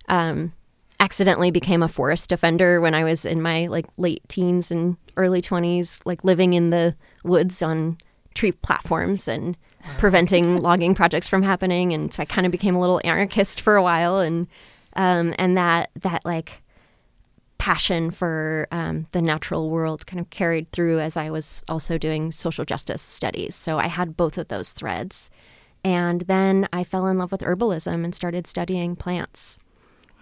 um, 0.09 0.53
accidentally 0.99 1.53
became 1.53 1.85
a 1.85 1.89
forest 1.89 2.29
defender 2.29 2.81
when 2.81 2.95
I 2.95 3.05
was 3.05 3.25
in 3.25 3.41
my 3.41 3.67
like 3.69 3.87
late 3.97 4.29
teens 4.29 4.73
and 4.73 4.97
early 5.17 5.41
twenties, 5.41 6.01
like 6.05 6.25
living 6.25 6.53
in 6.55 6.71
the 6.71 6.97
woods 7.23 7.63
on 7.63 7.97
tree 8.35 8.51
platforms 8.53 9.29
and 9.29 9.57
preventing 9.99 10.61
logging 10.61 10.95
projects 11.01 11.29
from 11.29 11.43
happening. 11.43 11.93
And 11.93 12.13
so 12.13 12.23
I 12.23 12.27
kind 12.27 12.45
of 12.45 12.51
became 12.51 12.75
a 12.75 12.81
little 12.81 13.01
anarchist 13.05 13.61
for 13.61 13.77
a 13.77 13.83
while, 13.85 14.19
and 14.19 14.49
um, 14.95 15.35
and 15.39 15.57
that 15.57 15.91
that 15.95 16.25
like 16.25 16.63
passion 17.59 18.11
for 18.11 18.67
um, 18.71 19.07
the 19.13 19.21
natural 19.21 19.69
world 19.69 20.07
kind 20.07 20.19
of 20.19 20.31
carried 20.31 20.73
through 20.73 20.99
as 20.99 21.17
I 21.17 21.31
was 21.31 21.63
also 21.69 21.99
doing 21.99 22.33
social 22.33 22.65
justice 22.65 23.03
studies. 23.03 23.55
So 23.55 23.79
I 23.79 23.89
had 23.89 24.17
both 24.17 24.39
of 24.39 24.49
those 24.49 24.73
threads. 24.73 25.31
And 25.85 26.23
then 26.23 26.69
I 26.73 26.85
fell 26.85 27.07
in 27.07 27.19
love 27.19 27.33
with 27.33 27.43
herbalism 27.43 28.05
and 28.05 28.15
started 28.15 28.47
studying 28.47 28.97
plants. 28.97 29.59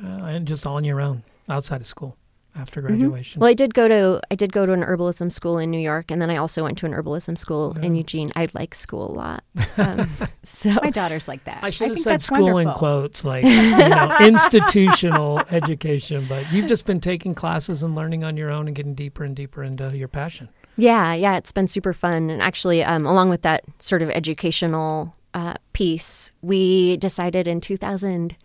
uh, 0.03 0.07
and 0.07 0.47
just 0.49 0.67
on 0.67 0.85
your 0.85 1.01
own 1.01 1.23
outside 1.49 1.81
of 1.81 1.87
school 1.87 2.17
after 2.59 2.81
Mm-hmm. 2.83 2.89
graduation. 2.99 3.41
Well, 3.41 3.49
I 3.51 3.55
did 3.55 3.75
go 3.75 3.89
to 3.89 4.21
I 4.31 4.35
did 4.35 4.53
go 4.53 4.67
to 4.67 4.73
an 4.73 4.83
herbalism 4.83 5.31
school 5.33 5.59
in 5.59 5.71
New 5.71 5.79
York, 5.81 6.11
and 6.11 6.21
then 6.21 6.31
I 6.31 6.37
also 6.37 6.63
went 6.65 6.79
to 6.79 6.87
an 6.87 6.93
herbalism 6.93 7.37
school 7.39 7.77
in 7.83 7.95
Eugene. 7.95 8.31
I 8.37 8.49
like 8.55 8.75
school 8.75 9.11
a 9.11 9.15
lot, 9.15 9.45
um, 9.79 10.11
so 10.45 10.75
My 10.83 10.91
daughter's 10.91 11.29
like 11.29 11.45
that. 11.45 11.63
I 11.63 11.71
should 11.71 11.89
have 11.91 11.99
said 11.99 12.13
that's 12.15 12.25
school 12.25 12.59
in 12.59 12.71
quotes, 12.73 13.25
like 13.25 13.45
you 13.47 13.89
know, 13.89 14.17
institutional 14.21 15.41
education. 15.51 16.27
But 16.29 16.51
you've 16.53 16.67
just 16.67 16.87
been 16.87 17.01
taking 17.01 17.35
classes 17.35 17.83
and 17.83 17.95
learning 17.95 18.25
on 18.25 18.37
your 18.37 18.51
own 18.51 18.67
and 18.67 18.77
getting 18.77 18.95
deeper 18.95 19.25
and 19.25 19.35
deeper 19.37 19.63
into 19.63 19.97
your 19.97 20.09
passion. 20.09 20.49
Yeah, 20.77 21.13
yeah, 21.15 21.37
it's 21.37 21.51
been 21.53 21.67
super 21.69 21.93
fun. 21.93 22.31
And 22.31 22.41
actually, 22.41 22.85
um, 22.85 23.05
along 23.07 23.31
with 23.31 23.43
that 23.43 23.65
sort 23.81 24.01
of 24.03 24.11
educational 24.11 25.15
uh, 25.35 25.55
piece, 25.73 26.31
we 26.43 26.97
decided 26.99 27.49
in 27.49 27.61
2008 27.61 28.37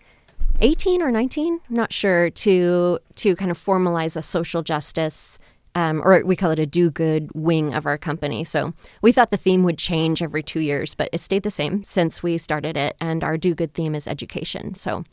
18 0.64 1.02
or 1.02 1.12
19, 1.12 1.60
I'm 1.70 1.76
not 1.76 1.92
sure, 1.92 2.30
to 2.30 3.00
to 3.16 3.36
kind 3.36 3.52
of 3.52 3.58
formalize 3.58 4.16
a 4.16 4.22
social 4.24 4.64
justice 4.64 5.38
um, 5.76 6.02
or 6.04 6.24
we 6.24 6.36
call 6.36 6.52
it 6.52 6.60
a 6.60 6.66
do 6.66 6.90
good 6.90 7.30
wing 7.34 7.74
of 7.74 7.86
our 7.86 7.98
company. 7.98 8.44
So 8.44 8.74
we 9.02 9.12
thought 9.12 9.32
the 9.32 9.38
theme 9.38 9.64
would 9.64 9.78
change 9.78 10.22
every 10.22 10.44
two 10.44 10.60
years, 10.60 10.94
but 10.94 11.10
it 11.12 11.20
stayed 11.20 11.44
the 11.44 11.52
same 11.52 11.84
since 11.84 12.22
we 12.22 12.38
started 12.38 12.78
it. 12.78 12.96
And 13.02 13.24
our 13.24 13.38
do 13.38 13.56
good 13.56 13.74
theme 13.74 13.96
is 13.96 14.08
education. 14.08 14.76
So 14.76 15.04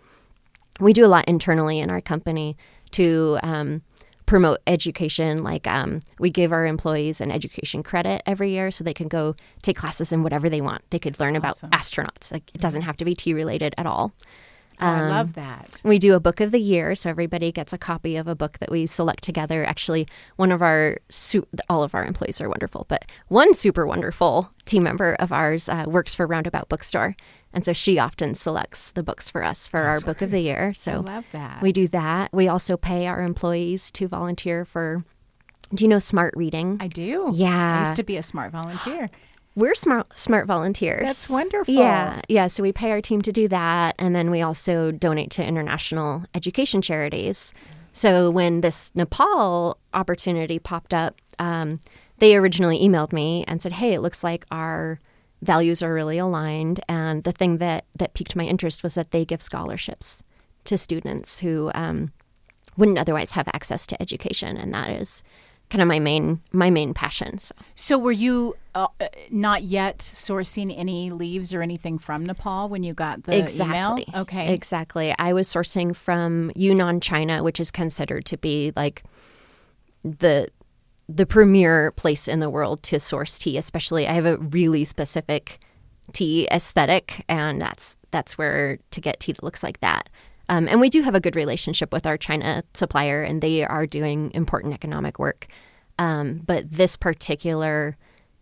we 0.79 0.93
do 0.93 1.05
a 1.05 1.09
lot 1.09 1.27
internally 1.27 1.79
in 1.79 1.91
our 1.91 2.01
company 2.01 2.57
to 2.93 3.39
um, 3.43 3.83
promote 4.27 4.59
education. 4.67 5.43
Like 5.43 5.67
um, 5.67 6.03
we 6.19 6.31
give 6.31 6.53
our 6.53 6.67
employees 6.67 7.21
an 7.21 7.31
education 7.31 7.83
credit 7.83 8.23
every 8.27 8.51
year 8.51 8.71
so 8.71 8.85
they 8.85 8.95
can 8.95 9.09
go 9.09 9.35
take 9.63 9.79
classes 9.79 10.13
in 10.13 10.23
whatever 10.23 10.49
they 10.51 10.61
want. 10.61 10.83
They 10.91 10.99
could 10.99 11.19
learn 11.19 11.37
awesome. 11.39 11.69
about 11.69 11.81
astronauts. 11.81 12.31
Like 12.31 12.51
it 12.55 12.61
doesn't 12.61 12.83
have 12.83 12.99
to 12.99 13.05
be 13.05 13.15
tea 13.15 13.33
related 13.33 13.75
at 13.79 13.87
all. 13.87 14.13
Oh, 14.81 14.87
I 14.87 15.01
Um, 15.03 15.09
love 15.11 15.35
that. 15.35 15.81
We 15.85 15.99
do 15.99 16.15
a 16.15 16.21
book 16.21 16.41
of 16.41 16.51
the 16.53 16.61
year, 16.61 16.95
so 16.95 17.11
everybody 17.11 17.53
gets 17.53 17.73
a 17.73 17.79
copy 17.79 18.17
of 18.17 18.27
a 18.29 18.35
book 18.35 18.59
that 18.61 18.71
we 18.71 18.87
select 18.87 19.23
together. 19.23 19.65
Actually, 19.65 20.07
one 20.37 20.51
of 20.53 20.63
our 20.63 20.99
su- 21.09 21.47
all 21.69 21.83
of 21.83 21.95
our 21.95 22.05
employees 22.05 22.41
are 22.41 22.49
wonderful, 22.49 22.87
but 22.89 23.05
one 23.29 23.53
super 23.55 23.87
wonderful 23.87 24.51
team 24.65 24.83
member 24.85 25.15
of 25.21 25.33
ours 25.33 25.69
uh, 25.69 25.85
works 25.87 26.15
for 26.15 26.27
Roundabout 26.27 26.69
Bookstore, 26.69 27.15
and 27.53 27.65
so 27.65 27.73
she 27.73 27.99
often 27.99 28.35
selects 28.35 28.93
the 28.93 29.03
books 29.03 29.29
for 29.29 29.43
us 29.45 29.67
for 29.69 29.81
our 29.81 30.01
book 30.01 30.23
of 30.23 30.31
the 30.31 30.41
year. 30.41 30.69
I 30.69 30.73
So 30.73 31.01
love 31.01 31.25
that. 31.33 31.61
we 31.63 31.73
do 31.73 31.89
that. 31.89 32.33
We 32.33 32.49
also 32.49 32.77
pay 32.77 33.07
our 33.07 33.21
employees 33.23 33.91
to 33.93 34.09
volunteer 34.09 34.65
for. 34.65 35.05
Do 35.73 35.85
you 35.85 35.89
know 35.89 36.01
Smart 36.01 36.35
Reading? 36.37 36.79
I 36.81 36.89
do. 36.89 37.31
Yeah. 37.33 37.77
I 37.77 37.81
used 37.81 37.95
to 37.97 38.03
be 38.03 38.17
a 38.17 38.23
smart 38.25 38.51
volunteer. 38.53 39.09
We're 39.57 39.75
smart 39.75 40.17
smart 40.19 40.47
volunteers. 40.47 41.03
That's 41.07 41.29
wonderful. 41.29 41.75
Yeah, 41.75 42.21
yeah. 42.29 42.47
So 42.47 42.63
we 42.63 42.73
pay 42.73 42.91
our 42.93 43.01
team 43.01 43.21
to 43.23 43.33
do 43.33 43.49
that, 43.49 43.97
and 43.99 44.15
then 44.15 44.31
we 44.31 44.43
also 44.43 44.93
donate 44.93 45.31
to 45.33 45.45
international 45.47 46.25
education 46.35 46.83
charities. 46.83 47.53
So 47.93 48.31
when 48.31 48.61
this 48.61 48.93
Nepal 48.95 49.79
opportunity 49.93 50.59
popped 50.61 50.95
up, 50.95 51.17
um, 51.41 51.81
they 52.19 52.37
originally 52.37 52.79
emailed 52.79 53.13
me 53.13 53.45
and 53.49 53.61
said, 53.61 53.73
"Hey, 53.73 53.93
it 53.93 54.01
looks 54.01 54.23
like 54.23 54.47
our 54.53 55.01
values 55.43 55.83
are 55.83 55.93
really 55.93 56.19
aligned." 56.19 56.81
And 56.89 57.25
the 57.25 57.33
thing 57.33 57.59
that 57.59 57.87
that 57.99 58.15
piqued 58.15 58.37
my 58.37 58.45
interest 58.45 58.85
was 58.85 58.95
that 58.95 59.11
they 59.11 59.25
give 59.25 59.43
scholarships 59.43 60.23
to 60.65 60.79
students 60.79 61.41
who 61.41 61.73
um, 61.75 62.13
wouldn't 62.77 62.99
otherwise 62.99 63.33
have 63.33 63.49
access 63.49 63.87
to 63.89 64.01
education, 64.01 64.57
and 64.57 64.73
that 64.73 64.91
is 64.91 65.25
kind 65.71 65.81
of 65.81 65.89
my 65.89 65.99
main 65.99 66.41
my 66.53 66.69
main 66.69 66.93
passion. 66.93 67.39
So. 67.39 67.55
So 67.75 67.99
were 67.99 68.13
you 68.13 68.57
uh, 68.75 68.89
uh, 69.01 69.09
not 69.31 69.63
yet 69.63 69.99
sourcing 69.99 70.77
any 70.77 71.11
leaves 71.11 71.55
or 71.55 71.63
anything 71.63 71.99
from 71.99 72.25
Nepal 72.25 72.69
when 72.69 72.83
you 72.83 72.93
got 72.93 73.25
the 73.25 73.39
exactly. 73.39 74.05
email? 74.09 74.23
Okay. 74.23 74.53
Exactly. 74.53 75.15
I 75.19 75.33
was 75.33 75.49
sourcing 75.49 75.95
from 75.95 76.53
Yunnan, 76.55 77.01
China, 77.01 77.43
which 77.43 77.61
is 77.61 77.71
considered 77.71 78.27
to 78.27 78.37
be 78.37 78.73
like 78.77 79.03
the 80.05 80.49
the 81.09 81.27
premier 81.27 81.91
place 81.93 82.29
in 82.29 82.39
the 82.41 82.51
world 82.51 82.83
to 82.85 83.01
source 83.01 83.39
tea. 83.39 83.57
Especially, 83.57 84.07
I 84.07 84.13
have 84.13 84.27
a 84.27 84.37
really 84.37 84.85
specific 84.85 85.61
tea 86.13 86.49
aesthetic, 86.51 87.25
and 87.29 87.63
that's 87.63 87.97
that's 88.11 88.37
where 88.37 88.79
to 88.91 89.01
get 89.01 89.21
tea 89.21 89.33
that 89.33 89.43
looks 89.45 89.63
like 89.63 89.81
that. 89.81 90.09
Um, 90.51 90.67
and 90.67 90.81
we 90.81 90.91
do 90.91 91.03
have 91.03 91.15
a 91.15 91.21
good 91.21 91.37
relationship 91.37 91.93
with 91.93 92.07
our 92.07 92.19
China 92.19 92.65
supplier, 92.75 93.23
and 93.23 93.41
they 93.41 93.63
are 93.63 93.87
doing 93.87 94.33
important 94.35 94.75
economic 94.75 95.19
work. 95.19 95.47
Um, 95.97 96.43
but 96.45 96.71
this 96.73 96.97
particular 96.97 97.97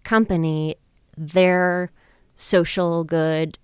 company, 0.05 0.77
their 1.19 1.93
social 2.35 3.05
good 3.05 3.59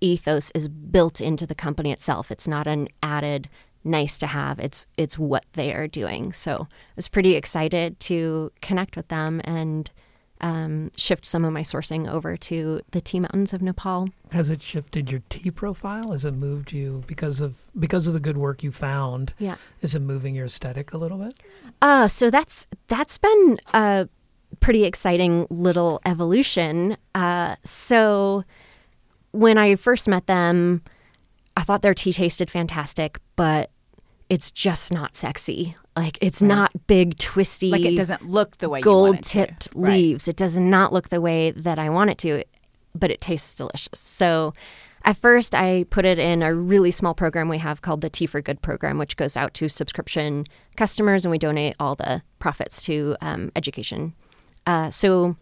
ethos 0.00 0.50
is 0.54 0.66
built 0.66 1.20
into 1.20 1.46
the 1.46 1.54
company 1.54 1.92
itself. 1.92 2.30
It's 2.30 2.48
not 2.48 2.66
an 2.66 2.88
added 3.02 3.50
nice 3.84 4.16
to 4.18 4.26
have. 4.26 4.58
It's 4.58 4.86
it's 4.96 5.18
what 5.18 5.44
they 5.52 5.74
are 5.74 5.86
doing. 5.86 6.32
So 6.32 6.68
I 6.70 6.76
was 6.96 7.08
pretty 7.08 7.34
excited 7.34 8.00
to 8.00 8.50
connect 8.62 8.96
with 8.96 9.08
them 9.08 9.42
and 9.44 9.90
um, 10.40 10.90
shift 10.96 11.26
some 11.26 11.44
of 11.44 11.52
my 11.52 11.62
sourcing 11.62 12.10
over 12.10 12.36
to 12.36 12.80
the 12.90 13.00
tea 13.00 13.20
mountains 13.20 13.52
of 13.52 13.62
Nepal. 13.62 14.08
Has 14.32 14.50
it 14.50 14.62
shifted 14.62 15.10
your 15.10 15.22
tea 15.28 15.50
profile? 15.50 16.12
Has 16.12 16.24
it 16.24 16.34
moved 16.34 16.72
you 16.72 17.02
because 17.06 17.40
of 17.40 17.58
because 17.78 18.06
of 18.06 18.12
the 18.12 18.20
good 18.20 18.36
work 18.36 18.62
you 18.62 18.72
found? 18.72 19.32
Yeah. 19.38 19.56
Is 19.80 19.94
it 19.94 20.00
moving 20.00 20.34
your 20.34 20.46
aesthetic 20.46 20.92
a 20.92 20.98
little 20.98 21.18
bit? 21.18 21.36
Uh, 21.82 22.08
so 22.08 22.30
that's 22.30 22.66
that's 22.88 23.18
been 23.18 23.58
a 23.74 24.08
pretty 24.60 24.84
exciting 24.84 25.46
little 25.50 26.00
evolution. 26.04 26.96
Uh, 27.14 27.56
so 27.64 28.44
when 29.32 29.58
I 29.58 29.76
first 29.76 30.08
met 30.08 30.26
them, 30.26 30.82
I 31.56 31.62
thought 31.62 31.82
their 31.82 31.94
tea 31.94 32.12
tasted 32.12 32.50
fantastic, 32.50 33.18
but 33.36 33.70
it's 34.28 34.50
just 34.50 34.92
not 34.92 35.16
sexy. 35.16 35.76
Like 35.96 36.18
it's 36.20 36.40
not 36.40 36.70
big, 36.86 37.18
twisty, 37.18 37.70
like 37.70 37.82
it 37.84 37.96
doesn't 37.96 38.24
look 38.24 38.58
the 38.58 38.68
way 38.68 38.80
gold 38.80 39.22
tipped 39.22 39.68
Right. 39.74 39.92
leaves. 39.92 40.28
It 40.28 40.36
does 40.36 40.56
not 40.58 40.92
look 40.92 41.08
the 41.08 41.20
way 41.20 41.50
that 41.50 41.78
I 41.78 41.90
want 41.90 42.10
it 42.10 42.18
to, 42.18 42.44
but 42.94 43.10
it 43.10 43.20
tastes 43.20 43.54
delicious. 43.54 43.98
So 44.00 44.54
at 45.04 45.16
first, 45.16 45.54
I 45.54 45.84
put 45.90 46.04
it 46.04 46.18
in 46.18 46.42
a 46.42 46.54
really 46.54 46.90
small 46.90 47.14
program 47.14 47.48
we 47.48 47.58
have 47.58 47.82
called 47.82 48.02
the 48.02 48.10
Tea 48.10 48.26
for 48.26 48.40
Good 48.40 48.62
program, 48.62 48.98
which 48.98 49.16
goes 49.16 49.36
out 49.36 49.52
to 49.54 49.68
subscription 49.68 50.44
customers 50.76 51.24
and 51.24 51.30
we 51.32 51.38
donate 51.38 51.74
all 51.80 51.96
the 51.96 52.22
profits 52.38 52.82
to 52.84 53.16
um, 53.20 53.50
education. 53.56 54.14
Uh, 54.66 54.90
so 54.90 55.36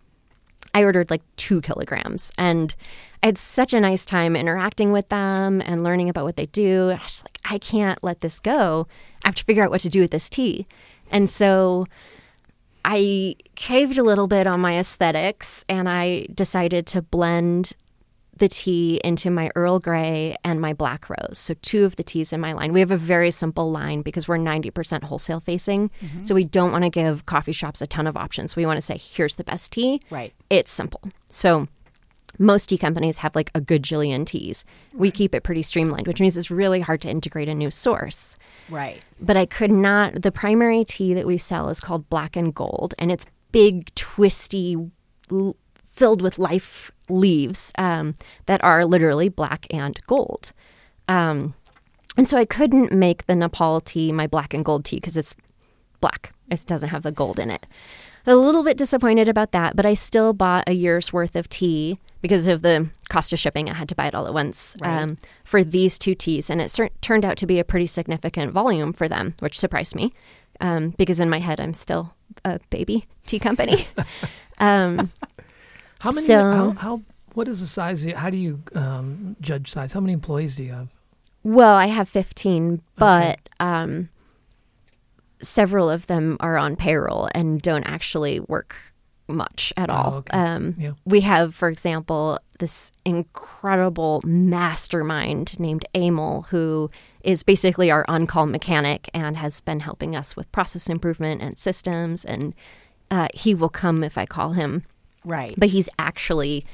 I 0.74 0.82
ordered 0.84 1.10
like 1.10 1.22
two 1.36 1.60
kilograms 1.60 2.30
and 2.38 2.74
I 3.22 3.26
had 3.26 3.38
such 3.38 3.74
a 3.74 3.80
nice 3.80 4.04
time 4.04 4.36
interacting 4.36 4.92
with 4.92 5.08
them 5.08 5.60
and 5.60 5.82
learning 5.82 6.08
about 6.08 6.24
what 6.24 6.36
they 6.36 6.46
do. 6.46 6.90
I 6.90 7.02
was 7.02 7.24
like, 7.24 7.38
I 7.44 7.58
can't 7.58 8.02
let 8.02 8.20
this 8.20 8.38
go. 8.38 8.86
I 9.24 9.28
have 9.28 9.34
to 9.36 9.44
figure 9.44 9.64
out 9.64 9.70
what 9.70 9.80
to 9.82 9.88
do 9.88 10.00
with 10.00 10.12
this 10.12 10.28
tea. 10.28 10.66
And 11.10 11.28
so 11.28 11.86
I 12.84 13.36
caved 13.54 13.98
a 13.98 14.02
little 14.02 14.28
bit 14.28 14.46
on 14.46 14.60
my 14.60 14.78
aesthetics 14.78 15.64
and 15.68 15.88
I 15.88 16.26
decided 16.32 16.86
to 16.88 17.02
blend 17.02 17.72
the 18.38 18.48
tea 18.48 19.00
into 19.04 19.30
my 19.30 19.50
Earl 19.54 19.78
Grey 19.78 20.36
and 20.44 20.60
my 20.60 20.72
Black 20.72 21.10
Rose. 21.10 21.38
So, 21.38 21.54
two 21.60 21.84
of 21.84 21.96
the 21.96 22.02
teas 22.02 22.32
in 22.32 22.40
my 22.40 22.52
line. 22.52 22.72
We 22.72 22.80
have 22.80 22.90
a 22.90 22.96
very 22.96 23.30
simple 23.30 23.70
line 23.70 24.02
because 24.02 24.28
we're 24.28 24.38
90% 24.38 25.02
wholesale 25.02 25.40
facing. 25.40 25.90
Mm-hmm. 26.00 26.24
So, 26.24 26.34
we 26.34 26.44
don't 26.44 26.72
want 26.72 26.84
to 26.84 26.90
give 26.90 27.26
coffee 27.26 27.52
shops 27.52 27.82
a 27.82 27.86
ton 27.86 28.06
of 28.06 28.16
options. 28.16 28.56
We 28.56 28.64
want 28.64 28.76
to 28.76 28.82
say, 28.82 28.96
here's 28.96 29.36
the 29.36 29.44
best 29.44 29.72
tea. 29.72 30.00
Right. 30.10 30.32
It's 30.50 30.70
simple. 30.70 31.02
So, 31.30 31.66
most 32.38 32.66
tea 32.68 32.78
companies 32.78 33.18
have 33.18 33.34
like 33.34 33.50
a 33.54 33.60
good 33.60 33.82
jillion 33.82 34.24
teas. 34.26 34.64
We 34.92 35.10
keep 35.10 35.34
it 35.34 35.42
pretty 35.42 35.62
streamlined, 35.62 36.06
which 36.06 36.20
means 36.20 36.36
it's 36.36 36.50
really 36.50 36.80
hard 36.80 37.00
to 37.02 37.08
integrate 37.10 37.48
a 37.48 37.54
new 37.54 37.70
source 37.70 38.36
Right. 38.68 39.02
but 39.20 39.36
I 39.36 39.46
could 39.46 39.70
not. 39.72 40.22
The 40.22 40.30
primary 40.32 40.84
tea 40.84 41.14
that 41.14 41.26
we 41.26 41.38
sell 41.38 41.68
is 41.68 41.80
called 41.80 42.08
Black 42.10 42.36
and 42.36 42.54
Gold, 42.54 42.94
and 42.98 43.10
it's 43.10 43.26
big, 43.50 43.94
twisty, 43.94 44.76
l- 45.30 45.56
filled 45.84 46.20
with 46.22 46.38
life 46.38 46.90
leaves 47.08 47.72
um, 47.78 48.14
that 48.46 48.62
are 48.62 48.84
literally 48.84 49.28
black 49.28 49.66
and 49.70 49.98
gold. 50.06 50.52
Um, 51.08 51.54
and 52.16 52.28
so 52.28 52.36
I 52.36 52.44
couldn't 52.44 52.92
make 52.92 53.26
the 53.26 53.34
Nepal 53.34 53.80
tea 53.80 54.12
my 54.12 54.26
black 54.26 54.52
and 54.52 54.64
gold 54.64 54.84
tea 54.84 54.96
because 54.96 55.16
it's 55.16 55.34
black. 56.00 56.32
It 56.50 56.64
doesn't 56.66 56.90
have 56.90 57.02
the 57.02 57.12
gold 57.12 57.38
in 57.38 57.50
it. 57.50 57.64
A 58.26 58.36
little 58.36 58.62
bit 58.62 58.76
disappointed 58.76 59.28
about 59.28 59.52
that, 59.52 59.74
but 59.76 59.86
I 59.86 59.94
still 59.94 60.32
bought 60.34 60.64
a 60.68 60.72
year's 60.72 61.12
worth 61.12 61.34
of 61.34 61.48
tea 61.48 61.98
because 62.20 62.46
of 62.48 62.62
the 62.62 62.88
cost 63.08 63.32
of 63.32 63.38
shipping. 63.38 63.70
I 63.70 63.74
had 63.74 63.88
to 63.90 63.94
buy 63.94 64.06
it 64.06 64.14
all 64.14 64.26
at 64.26 64.34
once 64.34 64.76
Right. 64.80 65.02
um, 65.02 65.18
for 65.44 65.62
these 65.64 65.98
two 65.98 66.14
teas, 66.14 66.50
and 66.50 66.60
it 66.60 66.70
cer- 66.70 66.90
turned 67.00 67.24
out 67.24 67.36
to 67.38 67.46
be 67.46 67.58
a 67.58 67.64
pretty 67.64 67.86
significant 67.86 68.52
volume 68.52 68.92
for 68.92 69.08
them, 69.08 69.34
which 69.40 69.58
surprised 69.58 69.94
me 69.94 70.12
um, 70.60 70.90
because 70.98 71.20
in 71.20 71.30
my 71.30 71.38
head 71.38 71.60
I'm 71.60 71.74
still 71.74 72.14
a 72.44 72.58
baby 72.70 73.04
tea 73.26 73.38
company. 73.38 73.86
um, 74.58 75.10
How 76.00 76.10
many? 76.12 76.26
So- 76.26 76.42
how, 76.52 76.70
how? 76.72 77.02
What 77.34 77.46
is 77.46 77.60
the 77.60 77.66
size? 77.66 78.04
How 78.04 78.30
do 78.30 78.36
you 78.36 78.62
um, 78.74 79.36
judge 79.40 79.70
size? 79.70 79.92
How 79.92 80.00
many 80.00 80.12
employees 80.12 80.56
do 80.56 80.64
you 80.64 80.72
have? 80.72 80.88
well, 81.44 81.74
I 81.76 81.86
have 81.86 82.08
15, 82.08 82.82
but 82.96 83.38
um, 83.60 84.08
several 85.40 85.88
of 85.88 86.06
them 86.08 86.36
are 86.40 86.56
on 86.56 86.74
payroll 86.76 87.28
and 87.34 87.62
don't 87.62 87.84
actually 87.84 88.40
work 88.40 88.74
much 89.28 89.72
at 89.76 89.90
Oh, 89.90 89.94
all. 89.94 90.14
okay. 90.16 90.36
Um, 90.38 90.74
Yeah. 90.78 90.92
We 91.04 91.20
have, 91.22 91.54
for 91.54 91.68
example, 91.68 92.38
this 92.58 92.90
incredible 93.04 94.20
mastermind 94.24 95.58
named 95.58 95.84
Amel, 95.94 96.46
who 96.50 96.90
is 97.22 97.42
basically 97.42 97.90
our 97.90 98.04
on 98.08 98.26
call 98.26 98.46
mechanic 98.46 99.08
and 99.14 99.36
has 99.36 99.60
been 99.60 99.80
helping 99.80 100.14
us 100.16 100.36
with 100.36 100.50
process 100.52 100.88
improvement 100.88 101.42
and 101.42 101.56
systems. 101.58 102.24
And 102.24 102.54
uh, 103.10 103.28
he 103.34 103.54
will 103.54 103.68
come 103.68 104.02
if 104.04 104.16
I 104.18 104.26
call 104.26 104.52
him, 104.52 104.84
Right. 105.24 105.54
but 105.58 105.70
he's 105.70 105.88
actually 105.98 106.64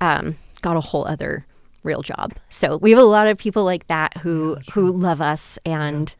um, 0.00 0.36
got 0.60 0.76
a 0.76 0.80
whole 0.80 1.06
other 1.06 1.46
real 1.82 2.02
job. 2.02 2.32
So 2.48 2.76
we 2.76 2.90
have 2.90 2.98
a 3.00 3.04
lot 3.04 3.26
of 3.26 3.36
people 3.38 3.64
like 3.64 3.86
that 3.88 4.18
who 4.18 4.56
who 4.74 4.90
love 4.92 5.20
us 5.20 5.58
and 5.64 6.14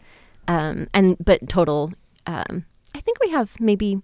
um, 0.49 0.89
and 0.93 1.17
but 1.25 1.49
total. 1.49 1.93
Um, 2.27 2.65
I 2.95 3.01
think 3.01 3.19
we 3.21 3.31
have 3.31 3.59
maybe 3.61 4.01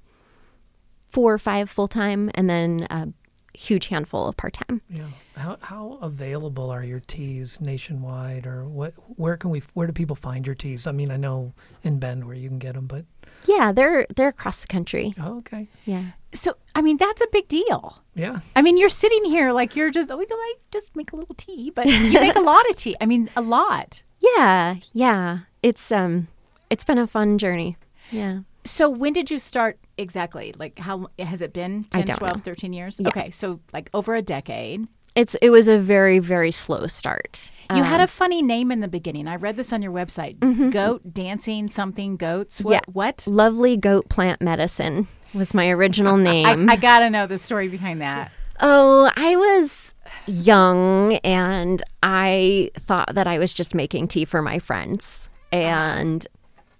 four 1.11 1.33
or 1.33 1.39
five 1.39 1.71
full 1.71 1.89
time, 1.89 2.31
and 2.35 2.49
then 2.49 2.87
a 2.91 3.09
huge 3.57 3.89
handful 3.89 4.29
of 4.29 4.37
part 4.37 4.53
time. 4.55 4.83
Yeah. 4.89 5.07
How 5.37 5.57
how 5.61 5.99
available 6.03 6.71
are 6.71 6.83
your 6.85 7.01
teas 7.01 7.61
nationwide, 7.61 8.47
or 8.47 8.65
what? 8.67 8.95
Where 9.17 9.37
can 9.37 9.51
we? 9.51 9.63
Where 9.75 9.87
do 9.87 9.93
people 9.93 10.17
find 10.17 10.47
your 10.47 10.55
teas? 10.55 10.87
I 10.87 10.93
mean, 10.93 11.11
I 11.11 11.17
know 11.17 11.53
in 11.83 11.99
Bend 11.99 12.25
where 12.27 12.35
you 12.35 12.49
can 12.49 12.59
get 12.59 12.75
them, 12.75 12.87
but 12.87 13.05
Yeah, 13.47 13.73
they're 13.73 14.07
they're 14.17 14.29
across 14.29 14.61
the 14.61 14.67
country. 14.67 15.15
oh, 15.21 15.39
okay. 15.39 15.69
Yeah. 15.85 16.05
So, 16.35 16.55
I 16.75 16.83
mean, 16.83 16.99
that's 16.99 17.23
a 17.23 17.27
big 17.33 17.49
deal. 17.49 18.03
Yeah. 18.15 18.41
I 18.55 18.63
mean, 18.63 18.77
you're 18.77 18.91
sitting 18.91 19.25
here 19.25 19.51
like 19.53 19.75
you're 19.77 19.91
just, 19.91 20.11
oh, 20.11 20.17
like 20.19 20.29
just 20.71 20.95
make 20.95 21.13
a 21.13 21.17
little 21.17 21.35
tea, 21.37 21.71
but 21.75 21.87
you 21.87 22.13
make 22.21 22.37
a 22.37 22.41
lot 22.41 22.69
of 22.69 22.77
tea. 22.77 22.97
I 23.01 23.07
mean, 23.07 23.31
a 23.37 23.41
lot. 23.43 24.03
Yeah, 24.37 24.75
yeah. 24.93 25.39
It's 25.63 25.93
um 25.93 26.27
it's 26.71 26.85
been 26.85 26.99
a 26.99 27.07
fun 27.07 27.39
journey. 27.39 27.77
Yeah. 28.11 28.41
So, 28.65 28.91
when 28.91 29.13
did 29.13 29.31
you 29.31 29.39
start 29.39 29.79
exactly? 29.99 30.55
Like, 30.59 30.79
how 30.79 31.09
has 31.19 31.43
it 31.43 31.53
been? 31.53 31.87
I 31.93 31.99
10, 31.99 32.07
don't 32.07 32.19
12, 32.19 32.37
know. 32.37 32.43
13 32.43 32.73
years? 32.73 33.01
Yeah. 33.01 33.09
Okay. 33.09 33.31
So, 33.31 33.61
like, 33.73 33.91
over 33.93 34.15
a 34.15 34.23
decade. 34.23 34.87
It's 35.15 35.35
it 35.43 35.51
was 35.51 35.67
a 35.67 35.79
very 35.79 36.21
very 36.21 36.53
slow 36.53 36.87
start. 36.87 37.51
You 37.75 37.83
had 37.83 38.01
Um, 38.01 38.05
a 38.05 38.07
funny 38.07 38.41
name 38.41 38.71
in 38.71 38.81
the 38.81 38.87
beginning. 38.89 39.27
I 39.27 39.35
read 39.37 39.57
this 39.57 39.73
on 39.73 39.83
your 39.83 39.91
website. 39.91 40.39
Goat 40.73 41.13
dancing 41.13 41.69
something 41.69 42.17
goats. 42.17 42.61
What? 42.63 42.73
Yeah. 42.75 42.81
What? 42.93 43.25
lovely 43.27 43.77
goat 43.77 44.09
plant 44.09 44.41
medicine 44.41 45.09
was 45.35 45.55
my 45.55 45.69
original 45.71 46.17
name. 46.17 46.47
I, 46.71 46.75
I 46.75 46.77
got 46.77 47.01
to 47.01 47.11
know 47.11 47.27
the 47.27 47.39
story 47.39 47.67
behind 47.69 48.01
that. 48.01 48.31
Oh, 48.61 49.11
I 49.17 49.35
was 49.35 49.93
young 50.27 51.15
and 51.25 51.83
I 52.03 52.71
thought 52.79 53.15
that 53.15 53.27
I 53.27 53.39
was 53.39 53.53
just 53.53 53.75
making 53.75 54.09
tea 54.09 54.25
for 54.25 54.41
my 54.41 54.59
friends. 54.59 55.29
And 55.51 56.27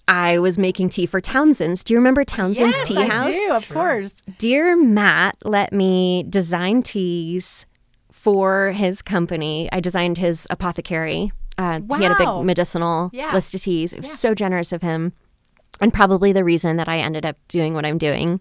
I 0.09 0.39
was 0.39 0.59
making 0.59 0.89
tea 0.89 1.07
for 1.07 1.21
Townsend's. 1.21 1.85
Do 1.85 1.93
you 1.95 1.99
remember 1.99 2.25
Townsend's 2.25 2.77
yes, 2.77 2.89
Tea 2.89 2.97
I 2.97 3.07
House? 3.07 3.23
I 3.27 3.33
do. 3.33 3.53
Of 3.53 3.69
course. 3.69 4.23
Dear 4.39 4.77
Matt 4.77 5.37
let 5.45 5.73
me 5.73 6.25
design 6.29 6.83
teas 6.83 7.67
for 8.11 8.73
his 8.73 9.03
company. 9.03 9.69
I 9.71 9.81
designed 9.81 10.19
his 10.19 10.47
apothecary. 10.51 11.31
Uh, 11.57 11.81
He 11.97 12.03
had 12.03 12.13
a 12.13 12.17
big 12.19 12.45
medicinal 12.45 13.11
Yeah. 13.13 13.33
list 13.35 13.55
of 13.55 13.61
teas. 13.61 13.93
It 13.93 14.01
was 14.01 14.11
so 14.19 14.35
generous 14.35 14.73
of 14.73 14.83
him. 14.83 15.13
And 15.81 15.93
probably 15.93 16.33
the 16.33 16.43
reason 16.45 16.77
that 16.79 16.89
I 16.89 16.99
ended 16.99 17.25
up 17.27 17.37
doing 17.49 17.75
what 17.75 17.85
I'm 17.85 17.99
doing. 17.99 18.41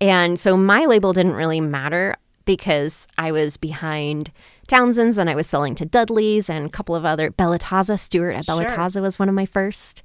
And 0.00 0.40
so 0.40 0.56
my 0.56 0.84
label 0.86 1.12
didn't 1.12 1.34
really 1.34 1.60
matter 1.60 2.16
because 2.44 3.06
I 3.18 3.30
was 3.30 3.56
behind 3.56 4.32
Townsend's 4.66 5.18
and 5.18 5.30
I 5.30 5.34
was 5.36 5.46
selling 5.46 5.74
to 5.76 5.84
Dudley's 5.86 6.48
and 6.50 6.66
a 6.66 6.68
couple 6.70 6.94
of 6.96 7.04
other 7.04 7.30
Bellatazza. 7.30 7.98
Stuart 8.00 8.32
at 8.34 8.46
Sure. 8.46 8.56
Bellatazza 8.64 9.00
was 9.02 9.18
one 9.18 9.28
of 9.28 9.34
my 9.34 9.46
first. 9.46 10.02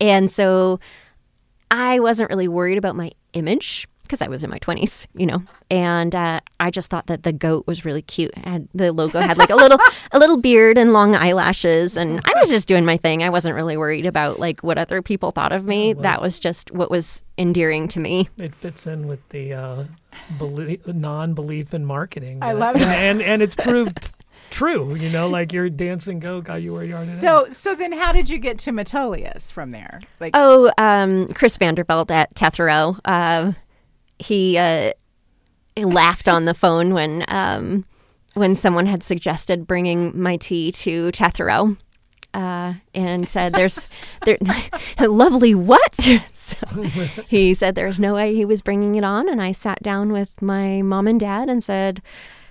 And 0.00 0.30
so 0.30 0.80
I 1.70 2.00
wasn't 2.00 2.30
really 2.30 2.48
worried 2.48 2.78
about 2.78 2.96
my 2.96 3.12
image 3.32 3.86
because 4.10 4.22
I 4.22 4.28
was 4.28 4.42
in 4.42 4.50
my 4.50 4.58
20s, 4.58 5.06
you 5.14 5.24
know. 5.24 5.40
And 5.70 6.16
uh, 6.16 6.40
I 6.58 6.72
just 6.72 6.90
thought 6.90 7.06
that 7.06 7.22
the 7.22 7.32
goat 7.32 7.68
was 7.68 7.84
really 7.84 8.02
cute. 8.02 8.32
It 8.36 8.44
had 8.44 8.68
the 8.74 8.90
logo 8.90 9.20
had 9.20 9.38
like 9.38 9.50
a 9.50 9.54
little 9.54 9.78
a 10.10 10.18
little 10.18 10.36
beard 10.36 10.78
and 10.78 10.92
long 10.92 11.14
eyelashes 11.14 11.96
and 11.96 12.20
I 12.24 12.32
was 12.40 12.50
just 12.50 12.66
doing 12.66 12.84
my 12.84 12.96
thing. 12.96 13.22
I 13.22 13.30
wasn't 13.30 13.54
really 13.54 13.76
worried 13.76 14.06
about 14.06 14.40
like 14.40 14.64
what 14.64 14.78
other 14.78 15.00
people 15.00 15.30
thought 15.30 15.52
of 15.52 15.64
me. 15.64 15.92
That 15.92 16.20
was 16.20 16.40
just 16.40 16.72
what 16.72 16.90
was 16.90 17.22
endearing 17.38 17.86
to 17.88 18.00
me. 18.00 18.28
It 18.36 18.52
fits 18.52 18.88
in 18.88 19.06
with 19.06 19.26
the 19.28 19.54
uh, 19.54 19.84
belie- 20.38 20.80
non-belief 20.86 21.72
in 21.72 21.84
marketing. 21.84 22.40
I 22.42 22.52
love 22.52 22.76
and, 22.76 22.84
it. 22.84 22.88
and 22.88 23.22
and 23.22 23.42
it's 23.42 23.54
proved 23.54 24.10
true. 24.50 24.94
You 24.94 25.10
know, 25.10 25.28
like 25.28 25.52
your 25.52 25.70
dancing 25.70 26.18
goat 26.20 26.44
got 26.44 26.62
you 26.62 26.72
where 26.72 26.84
you 26.84 26.94
are 26.94 27.00
today. 27.00 27.12
So, 27.12 27.46
so 27.48 27.74
then 27.74 27.92
how 27.92 28.12
did 28.12 28.28
you 28.28 28.38
get 28.38 28.58
to 28.60 28.72
Metolius 28.72 29.52
from 29.52 29.70
there? 29.70 30.00
Like, 30.18 30.32
Oh, 30.34 30.72
um, 30.78 31.28
Chris 31.28 31.56
Vanderbilt 31.56 32.10
at 32.10 32.34
Tetherow. 32.34 32.98
Uh, 33.04 33.52
he, 34.18 34.58
uh, 34.58 34.92
he 35.76 35.84
laughed 35.84 36.28
on 36.28 36.44
the 36.44 36.54
phone 36.54 36.92
when 36.92 37.24
um, 37.28 37.84
when 38.34 38.54
someone 38.54 38.86
had 38.86 39.02
suggested 39.02 39.66
bringing 39.66 40.20
my 40.20 40.36
tea 40.36 40.72
to 40.72 41.10
Tetherow. 41.12 41.76
Uh, 42.32 42.74
and 42.94 43.28
said, 43.28 43.54
"There's, 43.54 43.88
there, 44.24 44.38
lovely 45.00 45.52
what?" 45.52 45.94
so 46.34 46.56
he 47.26 47.54
said 47.54 47.74
there's 47.74 47.98
no 47.98 48.14
way 48.14 48.36
he 48.36 48.44
was 48.44 48.62
bringing 48.62 48.94
it 48.94 49.02
on, 49.02 49.28
and 49.28 49.42
I 49.42 49.50
sat 49.50 49.82
down 49.82 50.12
with 50.12 50.30
my 50.40 50.80
mom 50.80 51.08
and 51.08 51.18
dad 51.18 51.48
and 51.48 51.64
said, 51.64 52.00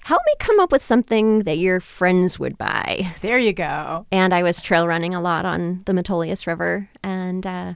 "Help 0.09 0.21
me 0.25 0.33
come 0.39 0.59
up 0.59 0.71
with 0.71 0.81
something 0.83 1.43
that 1.43 1.57
your 1.59 1.79
friends 1.79 2.39
would 2.39 2.57
buy." 2.57 3.07
there 3.21 3.37
you 3.39 3.53
go. 3.53 4.05
and 4.11 4.33
I 4.33 4.41
was 4.43 4.61
trail 4.61 4.87
running 4.87 5.13
a 5.13 5.21
lot 5.21 5.45
on 5.45 5.83
the 5.85 5.93
Metolius 5.93 6.47
River, 6.47 6.89
and 7.03 7.45
uh, 7.45 7.73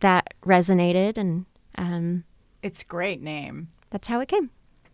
that 0.00 0.34
resonated, 0.46 1.18
and 1.18 1.46
um, 1.76 2.24
It's 2.62 2.82
great 2.84 3.20
name. 3.20 3.68
that's 3.90 4.08
how 4.08 4.20
it 4.20 4.28
came. 4.28 4.50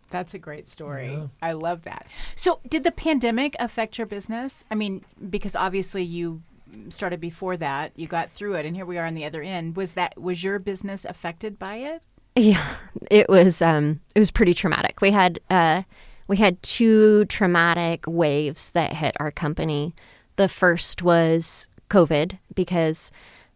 That's 0.09 0.33
a 0.33 0.39
great 0.39 0.69
story. 0.69 1.19
I 1.41 1.51
love 1.53 1.83
that. 1.83 2.07
So, 2.35 2.59
did 2.69 2.83
the 2.83 2.91
pandemic 2.91 3.55
affect 3.59 3.97
your 3.97 4.07
business? 4.07 4.63
I 4.71 4.75
mean, 4.75 5.03
because 5.29 5.55
obviously 5.55 6.03
you 6.03 6.41
started 6.89 7.19
before 7.19 7.57
that, 7.57 7.91
you 7.95 8.07
got 8.07 8.31
through 8.31 8.53
it, 8.55 8.65
and 8.65 8.75
here 8.75 8.85
we 8.85 8.97
are 8.97 9.05
on 9.05 9.15
the 9.15 9.25
other 9.25 9.41
end. 9.41 9.75
Was 9.75 9.93
that 9.95 10.19
was 10.19 10.43
your 10.43 10.57
business 10.59 11.05
affected 11.05 11.57
by 11.59 11.77
it? 11.77 12.01
Yeah, 12.35 12.75
it 13.11 13.27
was 13.29 13.61
um, 13.61 13.99
it 14.15 14.19
was 14.19 14.31
pretty 14.31 14.53
traumatic. 14.53 15.01
We 15.01 15.11
had 15.11 15.39
uh, 15.49 15.83
we 16.27 16.37
had 16.37 16.61
two 16.63 17.25
traumatic 17.25 18.05
waves 18.07 18.71
that 18.71 18.93
hit 18.93 19.15
our 19.19 19.31
company. 19.31 19.93
The 20.37 20.47
first 20.49 21.01
was 21.01 21.67
COVID 21.89 22.39
because, 22.55 23.11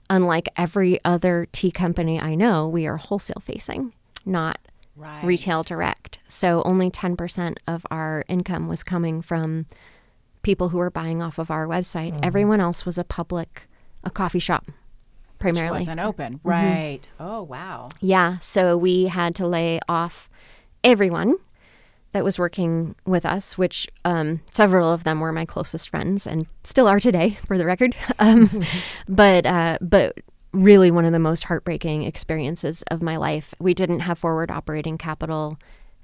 unlike 0.10 0.50
every 0.56 1.00
other 1.04 1.48
tea 1.52 1.72
company 1.72 2.22
I 2.22 2.36
know, 2.36 2.68
we 2.68 2.86
are 2.88 2.98
wholesale 2.98 3.42
facing, 3.44 3.94
not 4.26 4.58
Right. 4.96 5.24
retail 5.24 5.64
direct. 5.64 6.20
So 6.28 6.62
only 6.66 6.90
10% 6.92 7.58
of 7.66 7.86
our 7.90 8.26
income 8.28 8.68
was 8.68 8.84
coming 8.84 9.22
from 9.22 9.66
people 10.42 10.70
who 10.70 10.78
were 10.78 10.90
buying 10.92 11.22
off 11.22 11.38
of 11.40 11.50
our 11.50 11.66
website. 11.68 12.12
Mm-hmm. 12.12 12.24
Everyone 12.26 12.60
else 12.60 12.86
was 12.86 12.98
a 12.98 13.04
public, 13.06 13.64
a 14.04 14.10
coffee 14.10 14.40
shop 14.40 14.66
Which 14.68 14.74
primarily. 15.40 15.80
wasn't 15.80 16.02
open. 16.02 16.40
Mm-hmm. 16.40 16.50
Right. 16.50 17.00
Oh 17.20 17.44
wow. 17.44 17.90
Yeah. 18.02 18.40
So 18.40 18.76
we 18.78 19.06
had 19.06 19.36
to 19.36 19.48
lay 19.48 19.80
off 19.88 20.30
everyone 20.84 21.36
that 22.12 22.24
was 22.24 22.40
working 22.40 22.96
with 23.06 23.26
us, 23.26 23.58
which 23.58 23.88
um, 24.04 24.42
several 24.52 24.92
of 24.92 25.04
them 25.04 25.20
were 25.20 25.32
my 25.32 25.46
closest 25.46 25.90
friends 25.90 26.26
and 26.26 26.48
still 26.64 26.88
are 26.88 27.00
today, 27.00 27.38
for 27.46 27.58
the 27.58 27.66
record. 27.66 27.96
Um, 28.20 28.64
but 29.08 29.46
uh, 29.46 29.78
but 29.82 30.20
really 30.52 30.92
one 30.92 31.06
of 31.06 31.14
the 31.14 31.20
most 31.20 31.46
heartbreaking 31.46 32.04
experiences 32.04 32.84
of 32.92 33.02
my 33.02 33.16
life. 33.16 33.54
We 33.60 33.74
didn't 33.74 34.02
have 34.02 34.20
forward 34.20 34.52
operating 34.52 34.98
capital, 34.98 35.58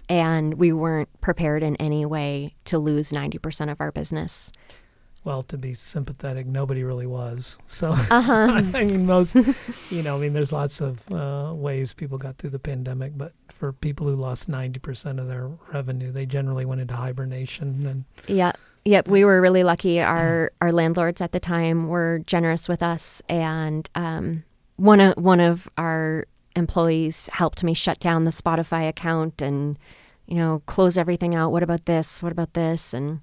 and 0.08 0.54
we 0.54 0.72
weren't 0.72 1.10
prepared 1.20 1.62
in 1.62 1.76
any 1.76 2.06
way 2.06 2.56
to 2.66 2.78
lose 2.80 3.12
ninety 3.12 3.38
percent 3.38 3.70
of 3.70 3.82
our 3.82 3.92
business. 3.92 4.52
Well, 5.26 5.44
to 5.44 5.58
be 5.58 5.74
sympathetic, 5.74 6.46
nobody 6.46 6.84
really 6.84 7.08
was. 7.08 7.58
So 7.68 7.92
Uh-huh. 7.92 8.32
I 8.74 8.84
mean, 8.84 9.06
most, 9.06 9.36
you 9.90 10.04
know, 10.04 10.16
I 10.16 10.20
mean, 10.20 10.34
there's 10.34 10.54
lots 10.54 10.80
of 10.82 11.12
uh, 11.12 11.52
ways 11.54 11.94
people 11.94 12.18
got 12.18 12.38
through 12.38 12.52
the 12.52 12.60
pandemic, 12.60 13.18
but 13.18 13.34
for 13.50 13.74
people 13.74 14.08
who 14.08 14.16
lost 14.16 14.50
90% 14.50 15.20
of 15.20 15.28
their 15.28 15.50
revenue, 15.74 16.12
they 16.12 16.26
generally 16.26 16.64
went 16.64 16.80
into 16.80 16.96
hibernation. 16.96 17.86
And 17.88 18.06
Yeah. 18.28 18.54
Yep, 18.86 19.08
we 19.08 19.26
were 19.26 19.42
really 19.42 19.64
lucky. 19.64 20.00
Our 20.00 20.52
our 20.62 20.72
landlords 20.72 21.20
at 21.20 21.32
the 21.32 21.40
time 21.40 21.88
were 21.88 22.22
generous 22.28 22.70
with 22.70 22.84
us, 22.84 23.20
and 23.28 23.90
um, 23.96 24.44
one 24.76 25.00
of 25.00 25.18
one 25.18 25.40
of 25.40 25.68
our 25.76 26.28
employees 26.56 27.28
helped 27.34 27.64
me 27.64 27.74
shut 27.74 28.00
down 28.00 28.26
the 28.26 28.32
Spotify 28.32 28.88
account 28.88 29.42
and 29.42 29.80
you 30.28 30.36
know 30.36 30.62
close 30.68 30.98
everything 30.98 31.34
out. 31.34 31.52
What 31.52 31.64
about 31.64 31.86
this? 31.88 32.22
What 32.22 32.32
about 32.32 32.54
this? 32.54 32.94
And 32.94 33.22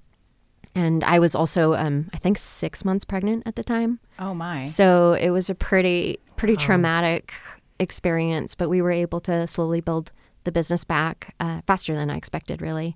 and 0.75 1.03
I 1.03 1.19
was 1.19 1.35
also 1.35 1.73
um, 1.75 2.09
I 2.13 2.17
think 2.17 2.37
six 2.37 2.83
months 2.85 3.05
pregnant 3.05 3.43
at 3.45 3.55
the 3.55 3.63
time, 3.63 3.99
Oh 4.19 4.33
my. 4.33 4.67
so 4.67 5.13
it 5.13 5.29
was 5.29 5.49
a 5.49 5.55
pretty 5.55 6.19
pretty 6.35 6.55
traumatic 6.55 7.33
experience. 7.79 8.55
But 8.55 8.69
we 8.69 8.81
were 8.81 8.91
able 8.91 9.19
to 9.21 9.47
slowly 9.47 9.81
build 9.81 10.11
the 10.43 10.51
business 10.51 10.83
back 10.83 11.35
uh, 11.39 11.61
faster 11.67 11.95
than 11.95 12.09
I 12.09 12.17
expected. 12.17 12.61
Really. 12.61 12.95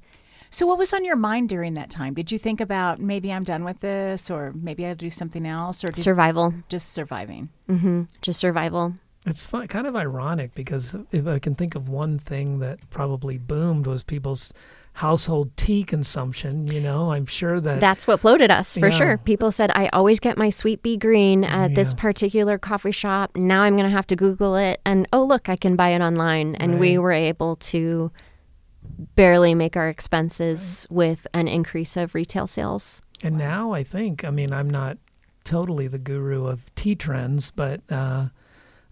So, 0.49 0.65
what 0.65 0.77
was 0.77 0.93
on 0.93 1.03
your 1.03 1.17
mind 1.17 1.49
during 1.49 1.73
that 1.73 1.89
time? 1.89 2.13
Did 2.13 2.31
you 2.31 2.37
think 2.39 2.61
about 2.61 2.99
maybe 3.01 3.33
I'm 3.33 3.43
done 3.43 3.63
with 3.65 3.81
this, 3.81 4.31
or 4.31 4.53
maybe 4.53 4.85
I'll 4.85 4.95
do 4.95 5.09
something 5.09 5.45
else, 5.45 5.83
or 5.83 5.87
did 5.87 6.01
Survival, 6.01 6.53
just 6.69 6.93
surviving? 6.93 7.49
hmm 7.67 8.03
just 8.21 8.39
survival. 8.39 8.93
it's 9.25 9.45
fun, 9.45 9.67
kind 9.67 9.85
of 9.87 9.95
ironic 9.97 10.55
because 10.55 10.95
if 11.11 11.27
I 11.27 11.39
can 11.39 11.53
think 11.53 11.75
of 11.75 11.89
one 11.89 12.17
thing 12.17 12.59
that 12.59 12.79
probably 12.89 13.37
boomed 13.37 13.87
was 13.87 14.03
people's 14.03 14.53
household 14.97 15.55
tea 15.55 15.83
consumption, 15.83 16.65
you 16.65 16.79
know, 16.79 17.11
I'm 17.11 17.27
sure 17.27 17.61
that 17.61 17.79
That's 17.79 18.07
what 18.07 18.19
floated 18.19 18.49
us 18.49 18.75
for 18.79 18.87
Yeah. 18.87 18.97
sure. 18.97 19.17
People 19.19 19.51
said, 19.51 19.69
I 19.75 19.89
always 19.89 20.19
get 20.19 20.39
my 20.39 20.49
sweet 20.49 20.81
bee 20.81 20.97
green 20.97 21.43
at 21.43 21.75
this 21.75 21.93
particular 21.93 22.57
coffee 22.57 22.91
shop. 22.91 23.35
Now 23.35 23.61
I'm 23.61 23.75
going 23.75 23.83
to 23.85 23.91
have 23.91 24.07
to 24.07 24.15
Google 24.15 24.55
it. 24.55 24.81
And 24.87 25.07
oh, 25.13 25.23
look, 25.23 25.49
I 25.49 25.55
can 25.55 25.75
buy 25.75 25.89
it 25.89 26.01
online. 26.01 26.55
And 26.55 26.79
we 26.79 26.97
were 26.97 27.11
able 27.11 27.57
to 27.57 28.11
barely 29.15 29.53
make 29.53 29.77
our 29.77 29.87
expenses 29.87 30.87
with 30.89 31.27
an 31.31 31.47
increase 31.47 31.95
of 31.95 32.15
retail 32.15 32.47
sales. 32.47 32.99
And 33.21 33.37
now 33.37 33.73
I 33.73 33.83
think, 33.83 34.25
I 34.25 34.31
mean, 34.31 34.51
I'm 34.51 34.69
not 34.69 34.97
totally 35.43 35.87
the 35.87 35.99
guru 35.99 36.47
of 36.47 36.73
tea 36.73 36.95
trends, 36.95 37.51
but 37.51 37.81
uh, 37.91 38.29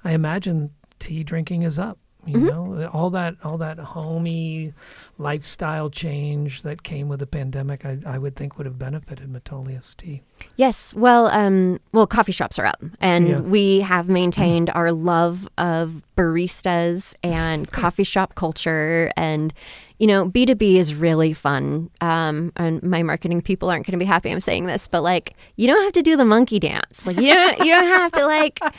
I 0.04 0.12
imagine 0.12 0.70
tea 1.00 1.24
drinking 1.24 1.64
is 1.64 1.80
up. 1.80 1.98
You 2.28 2.40
know, 2.40 2.90
all 2.92 3.10
that 3.12 3.36
all 3.44 3.58
that 3.60 3.78
homey 3.78 4.74
lifestyle 5.18 5.90
change 5.90 6.64
that 6.64 6.84
came 6.84 7.08
with 7.08 7.20
the 7.20 7.28
pandemic, 7.28 7.86
I, 7.86 8.00
I 8.06 8.18
would 8.18 8.36
think 8.36 8.58
would 8.58 8.66
have 8.66 8.80
benefited 8.80 9.32
Metolius 9.32 9.96
tea. 9.96 10.22
Yes. 10.56 10.94
Well, 10.94 11.28
um, 11.28 11.80
well, 11.94 12.08
coffee 12.08 12.32
shops 12.32 12.58
are 12.60 12.66
up, 12.66 12.82
and 13.00 13.28
Yeah. 13.28 13.40
we 13.42 13.82
have 13.82 14.10
maintained 14.10 14.70
our 14.72 14.92
love 14.92 15.48
of 15.58 16.04
baristas 16.18 17.16
and 17.24 17.70
coffee 17.72 18.04
shop 18.04 18.36
culture, 18.36 19.12
and 19.16 19.54
you 20.00 20.08
know, 20.08 20.26
B 20.26 20.46
two 20.46 20.56
B 20.56 20.78
is 20.78 20.94
really 20.96 21.32
fun. 21.34 21.90
Um, 22.02 22.52
and 22.58 22.84
my 22.84 23.02
marketing 23.04 23.42
people 23.42 23.70
aren't 23.70 23.86
going 23.86 23.94
to 23.94 23.98
be 23.98 24.06
happy 24.06 24.30
I'm 24.32 24.40
saying 24.42 24.66
this, 24.66 24.88
but 24.88 25.02
like, 25.04 25.36
you 25.56 25.68
don't 25.68 25.84
have 25.84 25.94
to 25.94 26.02
do 26.02 26.18
the 26.18 26.26
monkey 26.26 26.60
dance. 26.60 27.06
Like, 27.06 27.16
you 27.18 27.34
don't, 27.34 27.60
you 27.60 27.66
don't 27.72 27.86
have 27.86 28.12
to 28.14 28.26
like. 28.26 28.60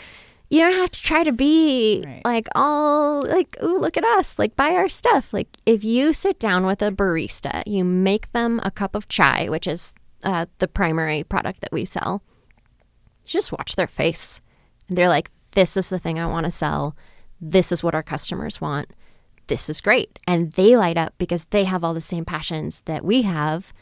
You 0.49 0.61
don't 0.61 0.75
have 0.75 0.91
to 0.93 1.03
try 1.03 1.25
to 1.25 1.33
be 1.33 2.03
Right. 2.07 2.23
like 2.25 2.47
all 2.55 3.23
like, 3.27 3.57
ooh, 3.63 3.79
look 3.79 3.97
at 3.97 4.05
us, 4.05 4.39
like 4.39 4.55
buy 4.55 4.71
our 4.71 4.89
stuff. 4.89 5.33
Like 5.33 5.49
if 5.67 5.83
you 5.83 6.13
sit 6.13 6.39
down 6.39 6.65
with 6.67 6.83
a 6.83 6.91
barista, 6.93 7.63
you 7.67 7.85
make 7.85 8.31
them 8.33 8.61
a 8.63 8.71
cup 8.71 8.95
of 8.95 9.09
chai, 9.09 9.49
which 9.49 9.67
is 9.67 9.95
uh, 10.25 10.47
the 10.59 10.69
primary 10.69 11.25
product 11.25 11.61
that 11.63 11.73
we 11.73 11.85
sell. 11.85 12.23
Just 13.25 13.51
watch 13.51 13.75
their 13.77 13.89
face. 13.89 14.41
And 14.89 14.97
they're 14.97 15.09
like, 15.09 15.31
this 15.53 15.77
is 15.77 15.89
the 15.89 15.99
thing 15.99 16.19
I 16.21 16.27
want 16.27 16.45
to 16.47 16.53
sell. 16.53 16.97
This 17.41 17.73
is 17.73 17.83
what 17.83 17.95
our 17.95 18.03
customers 18.05 18.61
want. 18.61 18.93
This 19.49 19.69
is 19.69 19.81
great. 19.81 20.19
And 20.29 20.53
they 20.53 20.77
light 20.77 20.97
up 20.97 21.15
because 21.19 21.47
they 21.47 21.65
have 21.65 21.83
all 21.83 21.95
the 21.95 22.01
same 22.01 22.25
passions 22.25 22.83
that 22.87 23.05
we 23.05 23.23
have 23.23 23.73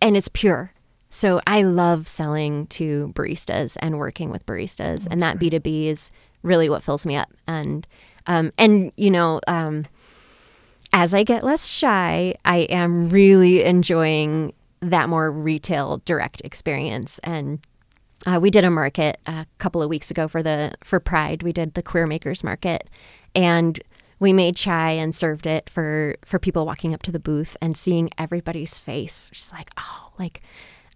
and 0.00 0.16
it's 0.16 0.28
pure. 0.28 0.72
So 1.10 1.40
I 1.46 1.62
love 1.62 2.08
selling 2.08 2.66
to 2.68 3.12
baristas 3.14 3.76
and 3.80 3.98
working 3.98 4.30
with 4.30 4.44
baristas, 4.44 5.06
and 5.10 5.22
that 5.22 5.38
B 5.38 5.50
two 5.50 5.60
B 5.60 5.88
is 5.88 6.10
really 6.42 6.68
what 6.68 6.82
fills 6.82 7.06
me 7.06 7.16
up. 7.16 7.30
And 7.46 7.86
um, 8.26 8.52
and 8.58 8.92
you 8.96 9.10
know, 9.10 9.40
um, 9.46 9.86
as 10.92 11.14
I 11.14 11.22
get 11.22 11.44
less 11.44 11.66
shy, 11.66 12.34
I 12.44 12.58
am 12.70 13.08
really 13.08 13.62
enjoying 13.64 14.52
that 14.80 15.08
more 15.08 15.30
retail 15.30 16.02
direct 16.04 16.42
experience. 16.44 17.18
And 17.22 17.60
uh, 18.26 18.38
we 18.40 18.50
did 18.50 18.64
a 18.64 18.70
market 18.70 19.18
a 19.26 19.46
couple 19.58 19.82
of 19.82 19.88
weeks 19.88 20.10
ago 20.10 20.28
for 20.28 20.42
the 20.42 20.72
for 20.82 21.00
Pride. 21.00 21.42
We 21.42 21.52
did 21.52 21.74
the 21.74 21.82
Queer 21.82 22.06
Makers 22.06 22.42
Market, 22.42 22.88
and 23.34 23.80
we 24.18 24.32
made 24.32 24.56
chai 24.56 24.92
and 24.92 25.14
served 25.14 25.46
it 25.46 25.70
for 25.70 26.16
for 26.24 26.38
people 26.38 26.66
walking 26.66 26.94
up 26.94 27.02
to 27.02 27.12
the 27.12 27.20
booth 27.20 27.56
and 27.62 27.76
seeing 27.76 28.10
everybody's 28.18 28.78
face. 28.78 29.30
Just 29.32 29.52
like, 29.52 29.70
oh, 29.78 30.12
like 30.18 30.42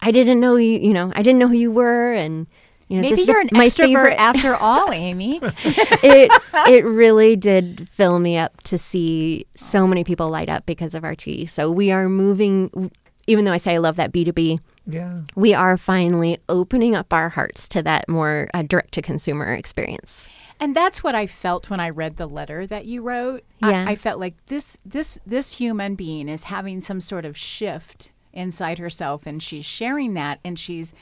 I 0.03 0.11
didn't 0.11 0.41
know 0.41 0.57
you. 0.57 0.79
You 0.79 0.93
know, 0.93 1.13
I 1.15 1.23
didn't 1.23 1.39
know 1.39 1.49
who 1.49 1.57
you 1.57 1.71
were, 1.71 2.13
and 2.13 2.47
you 2.89 2.97
know, 2.97 3.03
Maybe 3.03 3.17
this 3.17 3.27
you're 3.27 3.41
an 3.41 3.49
my 3.53 3.67
extrovert 3.67 3.87
favorite- 3.87 4.15
after 4.21 4.55
all, 4.57 4.91
Amy. 4.93 5.41
it 5.43 6.31
it 6.69 6.85
really 6.85 7.37
did 7.37 7.89
fill 7.89 8.19
me 8.19 8.37
up 8.39 8.61
to 8.65 8.79
see 8.79 9.47
so 9.55 9.87
many 9.87 10.03
people 10.05 10.29
light 10.31 10.49
up 10.49 10.67
because 10.67 10.95
of 10.95 11.05
our 11.05 11.15
tea. 11.15 11.47
So 11.47 11.71
we 11.71 11.91
are 11.93 12.09
moving. 12.09 12.91
Even 13.27 13.45
though 13.45 13.53
I 13.53 13.59
say 13.59 13.75
I 13.75 13.79
love 13.79 13.97
that 13.97 14.11
B 14.11 14.25
two 14.25 14.33
B, 14.33 14.59
Yeah. 14.87 15.21
we 15.37 15.55
are 15.55 15.77
finally 15.77 16.39
opening 16.49 16.97
up 16.97 17.13
our 17.13 17.29
hearts 17.29 17.69
to 17.69 17.83
that 17.83 18.09
more 18.09 18.49
uh, 18.55 18.63
direct 18.63 18.93
to 18.95 19.03
consumer 19.03 19.53
experience. 19.53 20.27
And 20.59 20.75
that's 20.75 21.03
what 21.05 21.15
I 21.15 21.27
felt 21.29 21.71
when 21.71 21.79
I 21.81 21.91
read 21.91 22.17
the 22.17 22.27
letter 22.27 22.67
that 22.67 22.87
you 22.87 23.03
wrote. 23.03 23.45
Yeah. 23.63 23.85
I, 23.87 23.93
I 23.93 23.97
felt 23.97 24.19
like 24.19 24.35
this 24.47 24.79
this 24.85 25.19
this 25.25 25.53
human 25.53 25.95
being 25.95 26.29
is 26.29 26.45
having 26.45 26.81
some 26.81 27.01
sort 27.01 27.25
of 27.25 27.37
shift 27.37 28.11
inside 28.33 28.79
herself 28.79 29.23
and 29.27 29.43
she's 29.43 29.65
sharing 29.65 30.15
that 30.15 30.41
and 30.45 30.59
she's 30.59 30.95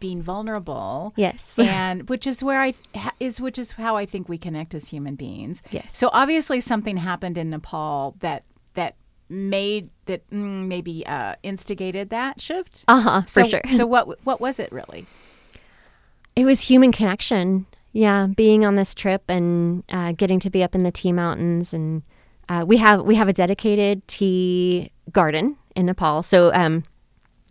being 0.00 0.22
vulnerable. 0.22 1.12
Yes. 1.16 1.54
and 1.58 2.08
which 2.08 2.26
is 2.26 2.42
where 2.42 2.60
I 2.60 2.74
is 3.18 3.40
which 3.40 3.58
is 3.58 3.72
how 3.72 3.96
I 3.96 4.06
think 4.06 4.28
we 4.28 4.38
connect 4.38 4.74
as 4.74 4.88
human 4.88 5.14
beings. 5.14 5.62
Yes. 5.70 5.86
So 5.92 6.10
obviously 6.12 6.60
something 6.60 6.98
happened 6.98 7.38
in 7.38 7.50
Nepal 7.50 8.16
that 8.20 8.44
that 8.74 8.96
made 9.28 9.88
that 10.06 10.28
mm, 10.30 10.66
maybe 10.66 11.06
uh, 11.06 11.36
instigated 11.42 12.10
that 12.10 12.40
shift. 12.40 12.84
Uh 12.86 13.00
huh. 13.00 13.24
so, 13.24 13.42
For 13.42 13.48
sure. 13.48 13.62
So 13.70 13.86
what 13.86 14.24
what 14.24 14.40
was 14.40 14.58
it 14.58 14.70
really? 14.72 15.06
It 16.36 16.44
was 16.44 16.62
human 16.62 16.92
connection. 16.92 17.66
Yeah, 17.92 18.26
being 18.26 18.64
on 18.64 18.74
this 18.74 18.92
trip 18.92 19.22
and 19.28 19.84
uh, 19.92 20.12
getting 20.12 20.40
to 20.40 20.50
be 20.50 20.64
up 20.64 20.74
in 20.74 20.82
the 20.82 20.90
tea 20.90 21.12
mountains, 21.12 21.72
and 21.72 22.02
uh, 22.48 22.64
we 22.66 22.76
have 22.78 23.04
we 23.04 23.14
have 23.14 23.28
a 23.28 23.32
dedicated 23.32 24.06
tea 24.08 24.90
garden 25.12 25.56
in 25.74 25.86
Nepal. 25.86 26.22
So 26.22 26.52
um, 26.52 26.84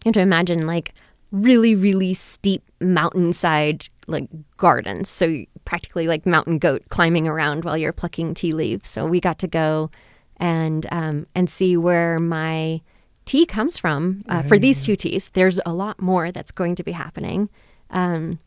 you 0.03 0.09
have 0.09 0.13
to 0.13 0.19
imagine 0.21 0.65
like 0.67 0.93
really 1.31 1.75
really 1.75 2.13
steep 2.13 2.63
mountainside 2.79 3.87
like 4.07 4.27
gardens. 4.57 5.09
So 5.09 5.45
practically 5.65 6.07
like 6.07 6.25
mountain 6.25 6.59
goat 6.59 6.83
climbing 6.89 7.27
around 7.27 7.63
while 7.63 7.77
you're 7.77 7.93
plucking 7.93 8.33
tea 8.33 8.51
leaves. 8.51 8.89
So 8.89 9.05
we 9.05 9.19
got 9.19 9.39
to 9.39 9.47
go 9.47 9.89
and 10.37 10.85
um, 10.91 11.27
and 11.35 11.49
see 11.49 11.77
where 11.77 12.19
my 12.19 12.81
tea 13.25 13.45
comes 13.45 13.77
from 13.77 14.23
uh, 14.27 14.41
for 14.43 14.59
these 14.59 14.85
two 14.85 14.95
teas. 14.95 15.29
There's 15.29 15.59
a 15.65 15.73
lot 15.73 16.01
more 16.01 16.31
that's 16.31 16.51
going 16.51 16.75
to 16.75 16.83
be 16.83 16.91
happening. 16.91 17.49
Um, 17.89 18.39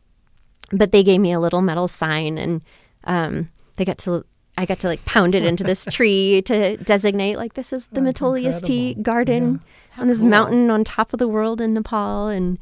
but 0.71 0.91
they 0.91 1.03
gave 1.03 1.21
me 1.21 1.31
a 1.31 1.39
little 1.39 1.61
metal 1.61 1.87
sign 1.87 2.37
and 2.37 2.61
um, 3.05 3.49
they 3.77 3.85
got 3.85 3.97
to 3.99 4.25
I 4.57 4.65
got 4.65 4.79
to 4.79 4.87
like 4.87 5.05
pound 5.05 5.35
it 5.35 5.43
into 5.43 5.63
this 5.63 5.85
tree 5.91 6.41
to 6.43 6.77
designate 6.77 7.37
like 7.37 7.53
this 7.53 7.71
is 7.71 7.87
the 7.87 8.01
That's 8.01 8.19
Metolius 8.19 8.61
tea 8.61 8.95
garden 8.95 9.61
How 9.91 10.01
on 10.01 10.07
this 10.07 10.19
cool. 10.19 10.29
mountain 10.29 10.71
on 10.71 10.83
top 10.83 11.13
of 11.13 11.19
the 11.19 11.27
world 11.27 11.61
in 11.61 11.73
Nepal 11.73 12.27
and 12.27 12.57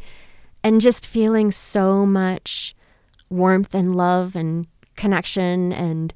and 0.64 0.82
just 0.82 1.08
feeling 1.08 1.52
so 1.52 2.06
much 2.06 2.76
warmth 3.30 3.74
and 3.74 3.96
love 3.96 4.36
and 4.36 4.68
connection 4.96 5.72
and 5.72 6.14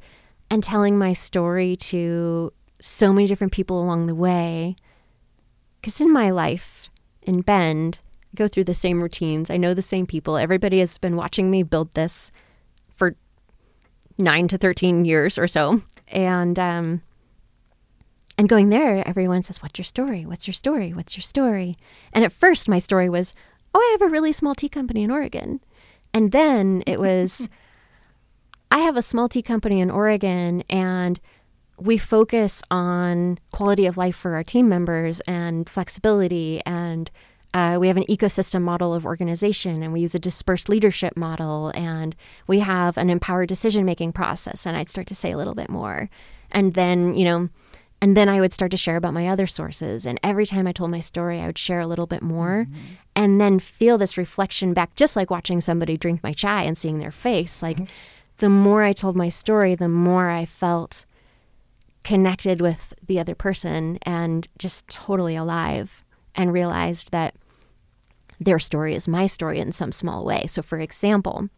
and 0.51 0.63
telling 0.63 0.97
my 0.97 1.13
story 1.13 1.75
to 1.75 2.51
so 2.81 3.13
many 3.13 3.27
different 3.27 3.53
people 3.53 3.81
along 3.81 4.07
the 4.07 4.15
way 4.15 4.75
because 5.81 6.01
in 6.01 6.11
my 6.11 6.29
life 6.29 6.89
in 7.21 7.41
Bend, 7.41 7.99
I 8.33 8.35
go 8.35 8.47
through 8.47 8.65
the 8.65 8.73
same 8.73 9.01
routines. 9.01 9.49
I 9.49 9.57
know 9.57 9.73
the 9.73 9.81
same 9.81 10.05
people. 10.05 10.37
Everybody 10.37 10.79
has 10.79 10.97
been 10.97 11.15
watching 11.15 11.49
me 11.49 11.63
build 11.63 11.93
this 11.93 12.31
nine 14.19 14.47
to 14.49 14.57
thirteen 14.57 15.05
years 15.05 15.37
or 15.37 15.47
so, 15.47 15.81
and 16.07 16.59
um, 16.59 17.01
and 18.37 18.49
going 18.49 18.69
there, 18.69 19.07
everyone 19.07 19.43
says, 19.43 19.61
"What's 19.61 19.79
your 19.79 19.85
story? 19.85 20.25
What's 20.25 20.47
your 20.47 20.53
story? 20.53 20.93
What's 20.93 21.17
your 21.17 21.23
story?" 21.23 21.77
And 22.13 22.23
at 22.23 22.31
first, 22.31 22.69
my 22.69 22.79
story 22.79 23.09
was, 23.09 23.33
"Oh, 23.73 23.79
I 23.79 23.97
have 23.99 24.07
a 24.07 24.11
really 24.11 24.31
small 24.31 24.55
tea 24.55 24.69
company 24.69 25.03
in 25.03 25.11
Oregon," 25.11 25.61
and 26.13 26.31
then 26.31 26.83
it 26.85 26.99
was, 26.99 27.49
"I 28.71 28.79
have 28.79 28.97
a 28.97 29.01
small 29.01 29.29
tea 29.29 29.41
company 29.41 29.79
in 29.79 29.89
Oregon, 29.89 30.63
and." 30.69 31.19
we 31.81 31.97
focus 31.97 32.61
on 32.69 33.39
quality 33.51 33.85
of 33.85 33.97
life 33.97 34.15
for 34.15 34.33
our 34.33 34.43
team 34.43 34.67
members 34.67 35.21
and 35.21 35.69
flexibility 35.69 36.61
and 36.65 37.09
uh, 37.53 37.77
we 37.79 37.87
have 37.87 37.97
an 37.97 38.05
ecosystem 38.05 38.61
model 38.61 38.93
of 38.93 39.05
organization 39.05 39.81
and 39.81 39.91
we 39.91 40.01
use 40.01 40.13
a 40.13 40.19
dispersed 40.19 40.69
leadership 40.69 41.17
model 41.17 41.71
and 41.73 42.15
we 42.47 42.59
have 42.59 42.97
an 42.97 43.09
empowered 43.09 43.49
decision 43.49 43.85
making 43.85 44.11
process 44.11 44.65
and 44.65 44.77
i'd 44.77 44.89
start 44.89 45.07
to 45.07 45.15
say 45.15 45.31
a 45.31 45.37
little 45.37 45.55
bit 45.55 45.69
more. 45.69 46.09
And 46.51 46.73
then 46.73 47.13
you 47.15 47.25
know 47.25 47.49
and 48.01 48.15
then 48.15 48.29
i 48.29 48.39
would 48.39 48.53
start 48.53 48.71
to 48.71 48.77
share 48.77 48.95
about 48.95 49.13
my 49.13 49.27
other 49.27 49.45
sources 49.45 50.05
and 50.05 50.19
every 50.23 50.45
time 50.45 50.65
i 50.67 50.71
told 50.71 50.89
my 50.89 50.99
story 50.99 51.39
i 51.39 51.45
would 51.45 51.57
share 51.57 51.79
a 51.79 51.87
little 51.87 52.07
bit 52.07 52.21
more 52.21 52.67
and 53.15 53.41
then 53.41 53.59
feel 53.59 53.97
this 53.97 54.17
reflection 54.17 54.73
back 54.73 54.95
just 54.95 55.15
like 55.15 55.29
watching 55.29 55.59
somebody 55.59 55.97
drink 55.97 56.23
my 56.23 56.33
chai 56.33 56.63
and 56.63 56.77
seeing 56.77 56.99
their 56.99 57.11
face. 57.11 57.61
Like 57.61 57.77
the 58.37 58.49
more 58.49 58.83
i 58.83 58.93
told 58.93 59.15
my 59.15 59.29
story 59.29 59.75
the 59.75 59.89
more 59.89 60.29
i 60.29 60.45
felt 60.45 61.05
connected 62.03 62.61
with 62.61 62.93
the 63.05 63.19
other 63.19 63.35
person 63.35 63.99
and 64.03 64.47
just 64.57 64.87
totally 64.87 65.35
alive 65.35 66.03
and 66.35 66.53
realized 66.53 67.11
that 67.11 67.35
their 68.39 68.59
story 68.59 68.95
is 68.95 69.07
my 69.07 69.27
story 69.27 69.59
in 69.59 69.71
some 69.71 69.91
small 69.91 70.25
way. 70.25 70.45
So, 70.47 70.61
for 70.61 70.79
example, 70.79 71.49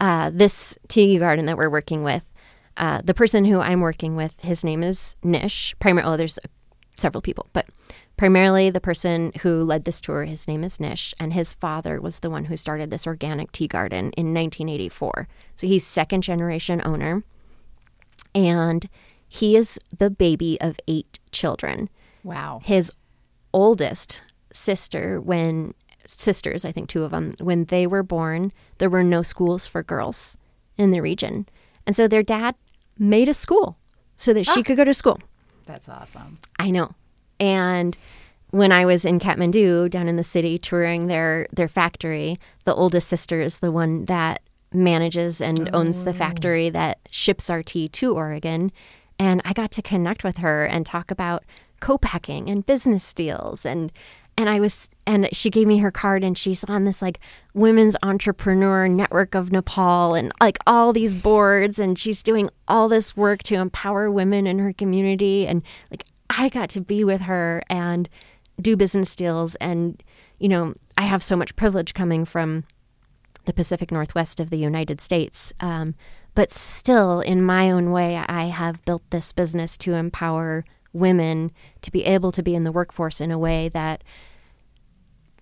uh, 0.00 0.30
this 0.32 0.78
tea 0.88 1.18
garden 1.18 1.46
that 1.46 1.58
we're 1.58 1.70
working 1.70 2.02
with, 2.02 2.32
uh, 2.76 3.02
the 3.04 3.14
person 3.14 3.44
who 3.44 3.60
I'm 3.60 3.80
working 3.80 4.16
with, 4.16 4.40
his 4.40 4.64
name 4.64 4.82
is 4.82 5.16
Nish. 5.22 5.74
Primarily, 5.78 6.14
oh, 6.14 6.16
there's 6.16 6.38
uh, 6.38 6.48
several 6.96 7.20
people, 7.20 7.46
but 7.52 7.66
primarily 8.16 8.70
the 8.70 8.80
person 8.80 9.32
who 9.42 9.62
led 9.62 9.84
this 9.84 10.00
tour, 10.00 10.24
his 10.24 10.48
name 10.48 10.64
is 10.64 10.80
Nish, 10.80 11.14
and 11.20 11.32
his 11.32 11.52
father 11.52 12.00
was 12.00 12.20
the 12.20 12.30
one 12.30 12.46
who 12.46 12.56
started 12.56 12.90
this 12.90 13.06
organic 13.06 13.52
tea 13.52 13.68
garden 13.68 14.12
in 14.16 14.32
1984. 14.34 15.28
So 15.56 15.66
he's 15.66 15.86
second 15.86 16.22
generation 16.22 16.80
owner 16.84 17.24
and 18.34 18.88
he 19.28 19.56
is 19.56 19.78
the 19.96 20.10
baby 20.10 20.60
of 20.60 20.76
eight 20.88 21.18
children. 21.32 21.88
Wow. 22.24 22.60
His 22.64 22.92
oldest 23.52 24.22
sister, 24.52 25.20
when 25.20 25.74
sisters, 26.06 26.64
I 26.64 26.72
think 26.72 26.88
two 26.88 27.04
of 27.04 27.10
them, 27.10 27.34
when 27.40 27.64
they 27.66 27.86
were 27.86 28.02
born, 28.02 28.52
there 28.78 28.90
were 28.90 29.04
no 29.04 29.22
schools 29.22 29.66
for 29.66 29.82
girls 29.82 30.36
in 30.76 30.90
the 30.90 31.00
region. 31.00 31.48
And 31.86 31.94
so 31.94 32.08
their 32.08 32.22
dad 32.22 32.54
made 32.98 33.28
a 33.28 33.34
school 33.34 33.76
so 34.16 34.32
that 34.32 34.44
she 34.44 34.60
ah. 34.60 34.62
could 34.62 34.76
go 34.76 34.84
to 34.84 34.94
school. 34.94 35.18
That's 35.66 35.88
awesome. 35.88 36.38
I 36.58 36.70
know. 36.70 36.94
And 37.38 37.96
when 38.50 38.72
I 38.72 38.84
was 38.84 39.04
in 39.04 39.20
Kathmandu, 39.20 39.88
down 39.90 40.08
in 40.08 40.16
the 40.16 40.24
city, 40.24 40.58
touring 40.58 41.06
their 41.06 41.46
their 41.52 41.68
factory, 41.68 42.38
the 42.64 42.74
oldest 42.74 43.08
sister 43.08 43.40
is 43.40 43.58
the 43.58 43.70
one 43.70 44.06
that 44.06 44.42
manages 44.72 45.40
and 45.40 45.70
owns 45.72 46.04
the 46.04 46.10
oh. 46.10 46.14
factory 46.14 46.70
that 46.70 46.98
ships 47.10 47.48
our 47.48 47.62
tea 47.62 47.88
to 47.88 48.14
Oregon. 48.14 48.72
And 49.18 49.42
I 49.44 49.52
got 49.52 49.70
to 49.72 49.82
connect 49.82 50.24
with 50.24 50.38
her 50.38 50.64
and 50.64 50.84
talk 50.84 51.10
about 51.10 51.44
co-packing 51.80 52.48
and 52.48 52.64
business 52.66 53.12
deals. 53.12 53.66
And 53.66 53.92
and 54.36 54.48
I 54.48 54.58
was 54.58 54.88
and 55.06 55.28
she 55.32 55.50
gave 55.50 55.66
me 55.66 55.78
her 55.78 55.90
card 55.90 56.24
and 56.24 56.36
she's 56.36 56.64
on 56.64 56.84
this 56.84 57.02
like 57.02 57.20
women's 57.52 57.96
entrepreneur 58.02 58.88
network 58.88 59.34
of 59.34 59.52
Nepal 59.52 60.14
and 60.14 60.32
like 60.40 60.58
all 60.66 60.92
these 60.92 61.14
boards. 61.14 61.78
And 61.78 61.98
she's 61.98 62.22
doing 62.22 62.48
all 62.68 62.88
this 62.88 63.16
work 63.16 63.42
to 63.44 63.56
empower 63.56 64.10
women 64.10 64.46
in 64.46 64.58
her 64.58 64.72
community. 64.72 65.46
And 65.46 65.62
like 65.90 66.04
I 66.30 66.48
got 66.48 66.70
to 66.70 66.80
be 66.80 67.04
with 67.04 67.22
her 67.22 67.62
and 67.68 68.08
do 68.60 68.76
business 68.76 69.14
deals. 69.14 69.56
And 69.56 70.02
you 70.38 70.48
know 70.48 70.74
I 70.96 71.02
have 71.02 71.22
so 71.22 71.36
much 71.36 71.56
privilege 71.56 71.92
coming 71.92 72.24
from 72.24 72.64
the 73.44 73.52
Pacific 73.52 73.90
Northwest 73.90 74.40
of 74.40 74.50
the 74.50 74.58
United 74.58 75.00
States. 75.00 75.52
Um, 75.60 75.94
but 76.34 76.50
still 76.50 77.20
in 77.20 77.42
my 77.42 77.70
own 77.70 77.90
way 77.90 78.16
I 78.16 78.44
have 78.44 78.84
built 78.84 79.02
this 79.10 79.32
business 79.32 79.76
to 79.78 79.94
empower 79.94 80.64
women 80.92 81.52
to 81.82 81.90
be 81.90 82.04
able 82.04 82.32
to 82.32 82.42
be 82.42 82.54
in 82.54 82.64
the 82.64 82.72
workforce 82.72 83.20
in 83.20 83.30
a 83.30 83.38
way 83.38 83.68
that 83.70 84.02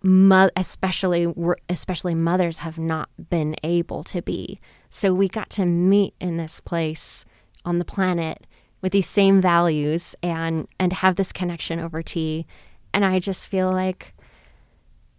mo- 0.02 0.50
especially 0.56 1.26
especially 1.68 2.14
mothers 2.14 2.58
have 2.58 2.78
not 2.78 3.08
been 3.30 3.56
able 3.62 4.04
to 4.04 4.22
be. 4.22 4.60
So 4.90 5.12
we 5.12 5.28
got 5.28 5.50
to 5.50 5.66
meet 5.66 6.14
in 6.20 6.36
this 6.36 6.60
place 6.60 7.24
on 7.64 7.78
the 7.78 7.84
planet 7.84 8.46
with 8.80 8.92
these 8.92 9.08
same 9.08 9.40
values 9.40 10.14
and 10.22 10.68
and 10.78 10.92
have 10.94 11.16
this 11.16 11.32
connection 11.32 11.80
over 11.80 12.02
tea 12.02 12.46
and 12.94 13.04
I 13.04 13.18
just 13.18 13.48
feel 13.48 13.70
like 13.70 14.14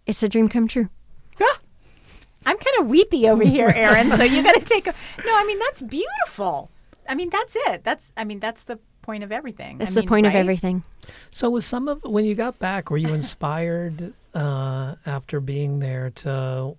it's 0.06 0.22
a 0.22 0.28
dream 0.28 0.48
come 0.48 0.66
true. 0.66 0.88
Ah, 1.40 1.58
I'm 2.46 2.56
kind 2.56 2.76
of 2.80 2.88
weepy 2.88 3.28
over 3.28 3.44
here, 3.44 3.72
Aaron. 3.74 4.10
so 4.16 4.22
you 4.24 4.42
got 4.42 4.54
to 4.54 4.60
take 4.60 4.86
a 4.86 4.94
No, 5.24 5.36
I 5.36 5.44
mean 5.46 5.58
that's 5.58 5.82
beautiful. 5.82 6.70
I 7.08 7.14
mean 7.14 7.30
that's 7.30 7.56
it. 7.66 7.84
That's 7.84 8.12
I 8.16 8.24
mean 8.24 8.40
that's 8.40 8.64
the 8.64 8.78
point 9.02 9.24
of 9.24 9.32
everything. 9.32 9.78
That's 9.78 9.90
I 9.92 9.94
the 9.94 10.00
mean, 10.00 10.08
point 10.08 10.26
right? 10.26 10.34
of 10.34 10.40
everything. 10.40 10.82
So, 11.30 11.50
was 11.50 11.66
some 11.66 11.88
of 11.88 12.02
when 12.04 12.24
you 12.24 12.34
got 12.34 12.58
back, 12.58 12.90
were 12.90 12.96
you 12.98 13.12
inspired 13.14 14.12
uh, 14.34 14.94
after 15.06 15.40
being 15.40 15.80
there 15.80 16.10
to 16.10 16.76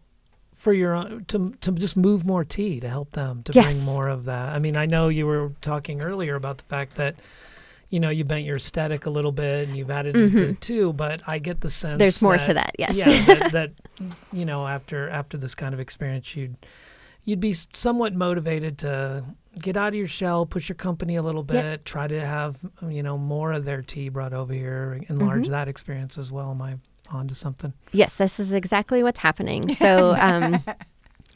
for 0.56 0.74
your 0.74 0.94
own, 0.96 1.26
to 1.30 1.54
to 1.62 1.72
just 1.72 1.98
move 1.98 2.26
more 2.26 2.44
tea 2.46 2.80
to 2.80 2.88
help 2.90 3.12
them 3.12 3.44
to 3.44 3.54
Yes. 3.54 3.74
bring 3.74 3.86
more 3.86 4.08
of 4.08 4.26
that? 4.26 4.50
I 4.54 4.60
mean, 4.60 4.78
I 4.78 4.86
know 4.86 5.10
you 5.10 5.26
were 5.26 5.52
talking 5.62 6.02
earlier 6.02 6.36
about 6.36 6.60
the 6.60 6.64
fact 6.66 6.96
that 6.96 7.16
you 7.90 8.00
know 8.00 8.10
you 8.10 8.24
bent 8.24 8.46
your 8.46 8.56
aesthetic 8.58 9.06
a 9.06 9.10
little 9.10 9.32
bit 9.34 9.68
and 9.68 9.76
you've 9.78 9.92
added 9.92 10.16
it 10.16 10.32
to 10.38 10.54
too, 10.54 10.94
but 10.94 11.22
I 11.28 11.40
get 11.40 11.62
the 11.62 11.70
sense 11.70 11.92
Mm-hmm. 11.94 11.98
There's 12.00 12.22
more 12.22 12.38
to 12.38 12.54
that, 12.54 12.76
yes. 12.80 12.96
yeah, 12.96 13.26
that, 13.26 13.52
that 13.52 13.72
you 14.32 14.46
know 14.46 14.66
after 14.68 15.10
after 15.10 15.38
this 15.38 15.56
kind 15.56 15.74
of 15.74 15.80
experience, 15.80 16.36
you'd 16.36 16.56
you'd 17.24 17.40
be 17.40 17.54
somewhat 17.74 18.14
motivated 18.16 18.78
to 18.80 19.24
get 19.62 19.76
out 19.78 19.90
of 19.90 19.96
your 19.96 20.08
shell, 20.08 20.46
push 20.46 20.70
your 20.70 20.76
company 20.76 21.16
a 21.16 21.22
little 21.22 21.44
bit, 21.44 21.64
Yep. 21.64 21.84
try 21.84 22.08
to 22.08 22.20
have 22.26 22.58
you 22.88 23.04
know 23.04 23.18
more 23.18 23.52
of 23.54 23.66
their 23.66 23.82
tea 23.82 24.10
brought 24.10 24.34
over 24.34 24.54
here, 24.54 25.00
enlarge 25.10 25.44
Mm-hmm. 25.44 25.52
that 25.52 25.68
experience 25.68 26.18
as 26.18 26.32
well. 26.32 26.52
Am 26.52 26.62
I 26.62 26.76
onto 27.12 27.34
something? 27.34 27.74
Yes, 27.92 28.16
this 28.16 28.40
is 28.40 28.54
exactly 28.54 29.04
what's 29.04 29.20
happening. 29.20 29.70
So, 29.74 30.16
um, 30.20 30.64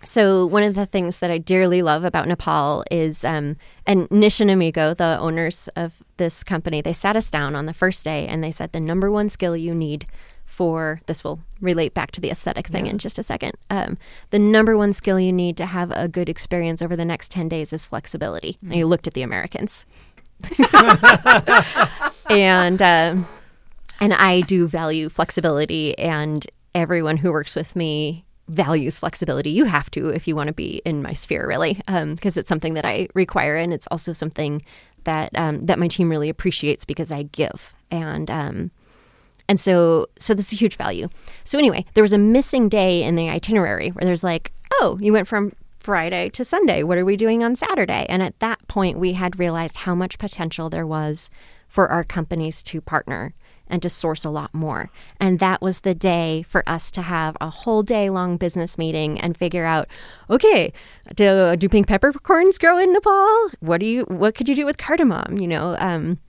so 0.03 0.45
one 0.45 0.63
of 0.63 0.75
the 0.75 0.85
things 0.85 1.19
that 1.19 1.31
I 1.31 1.37
dearly 1.39 1.81
love 1.81 2.03
about 2.03 2.27
Nepal 2.27 2.83
is, 2.91 3.25
um, 3.25 3.57
and 3.85 4.09
Nish 4.11 4.39
and 4.39 4.49
Amigo, 4.51 4.93
the 4.93 5.17
owners 5.19 5.67
of 5.75 5.93
this 6.17 6.43
company, 6.43 6.81
they 6.81 6.93
sat 6.93 7.15
us 7.15 7.29
down 7.29 7.55
on 7.55 7.65
the 7.65 7.73
first 7.73 8.03
day 8.05 8.27
and 8.27 8.43
they 8.43 8.51
said 8.51 8.71
the 8.71 8.79
number 8.79 9.09
one 9.11 9.29
skill 9.29 9.57
you 9.57 9.73
need 9.75 10.05
for 10.55 11.01
this 11.07 11.21
will 11.21 11.41
relate 11.59 11.93
back 11.93 12.11
to 12.11 12.21
the 12.21 12.29
aesthetic 12.29 12.67
thing 12.67 12.87
in 12.87 12.97
just 12.97 13.19
a 13.19 13.23
second. 13.23 13.57
Um, 13.69 13.97
the 14.29 14.39
number 14.39 14.77
one 14.77 14.93
skill 14.93 15.19
you 15.19 15.33
need 15.33 15.57
to 15.57 15.65
have 15.65 15.91
a 15.91 16.07
good 16.07 16.29
experience 16.29 16.81
over 16.81 16.95
the 16.95 17.03
next 17.03 17.29
10 17.31 17.49
days 17.49 17.73
is 17.73 17.85
flexibility. 17.85 18.57
And 18.61 18.75
you 18.75 18.87
looked 18.87 19.05
at 19.05 19.15
the 19.15 19.21
Americans. 19.21 19.85
and 22.29 22.81
um, 22.81 23.27
and 23.99 24.13
I 24.13 24.41
do 24.41 24.67
value 24.67 25.09
flexibility, 25.09 25.97
and 25.97 26.45
everyone 26.73 27.17
who 27.17 27.31
works 27.31 27.55
with 27.55 27.75
me 27.75 28.25
values 28.47 28.99
flexibility. 28.99 29.49
You 29.49 29.65
have 29.65 29.89
to 29.91 30.09
if 30.09 30.27
you 30.27 30.35
want 30.35 30.47
to 30.47 30.53
be 30.53 30.81
in 30.85 31.01
my 31.01 31.13
sphere, 31.13 31.47
really, 31.47 31.81
because 31.87 32.37
it's 32.37 32.49
something 32.49 32.75
that 32.75 32.85
I 32.85 33.07
require, 33.13 33.55
and 33.55 33.73
it's 33.73 33.87
also 33.87 34.13
something 34.13 34.61
that 35.05 35.31
um, 35.35 35.65
that 35.65 35.79
my 35.79 35.87
team 35.87 36.09
really 36.09 36.29
appreciates 36.29 36.85
because 36.85 37.11
I 37.11 37.23
give, 37.23 37.73
and 37.89 38.29
um, 38.29 38.71
and 39.47 39.59
so 39.59 40.07
so 40.17 40.33
this 40.33 40.47
is 40.47 40.53
a 40.53 40.61
huge 40.61 40.77
value. 40.77 41.09
So 41.43 41.57
anyway, 41.57 41.85
there 41.93 42.03
was 42.03 42.13
a 42.13 42.17
missing 42.17 42.69
day 42.69 43.03
in 43.03 43.15
the 43.15 43.29
itinerary 43.29 43.89
where 43.89 44.05
there's 44.05 44.23
like, 44.23 44.51
oh, 44.73 44.97
you 45.01 45.13
went 45.13 45.27
from 45.27 45.53
Friday 45.79 46.29
to 46.29 46.43
Sunday. 46.43 46.81
What 46.83 46.97
are 46.97 47.05
we 47.05 47.15
doing 47.15 47.43
on 47.43 47.55
Saturday? 47.55 48.05
And 48.09 48.23
at 48.23 48.39
that 48.39 48.67
point, 48.67 48.97
we 48.97 49.13
had 49.13 49.37
realized 49.37 49.77
how 49.77 49.93
much 49.93 50.17
potential 50.17 50.69
there 50.69 50.87
was 50.87 51.29
for 51.67 51.89
our 51.89 52.03
companies 52.03 52.63
to 52.63 52.81
partner 52.81 53.33
and 53.67 53.81
to 53.81 53.89
source 53.89 54.23
a 54.23 54.29
lot 54.29 54.53
more. 54.53 54.89
And 55.19 55.39
that 55.39 55.61
was 55.61 55.81
the 55.81 55.95
day 55.95 56.43
for 56.43 56.67
us 56.67 56.91
to 56.91 57.01
have 57.01 57.35
a 57.41 57.49
whole 57.49 57.83
day 57.83 58.09
long 58.09 58.37
business 58.37 58.77
meeting 58.77 59.19
and 59.19 59.37
figure 59.37 59.65
out, 59.65 59.87
okay, 60.29 60.71
do, 61.15 61.55
do 61.55 61.69
pink 61.69 61.87
peppercorns 61.87 62.57
grow 62.57 62.77
in 62.77 62.93
Nepal? 62.93 63.49
What 63.59 63.79
do 63.79 63.85
you 63.85 64.03
what 64.03 64.35
could 64.35 64.49
you 64.49 64.55
do 64.55 64.65
with 64.65 64.77
cardamom? 64.77 65.37
You 65.37 65.47
know, 65.47 65.75
um, 65.79 66.19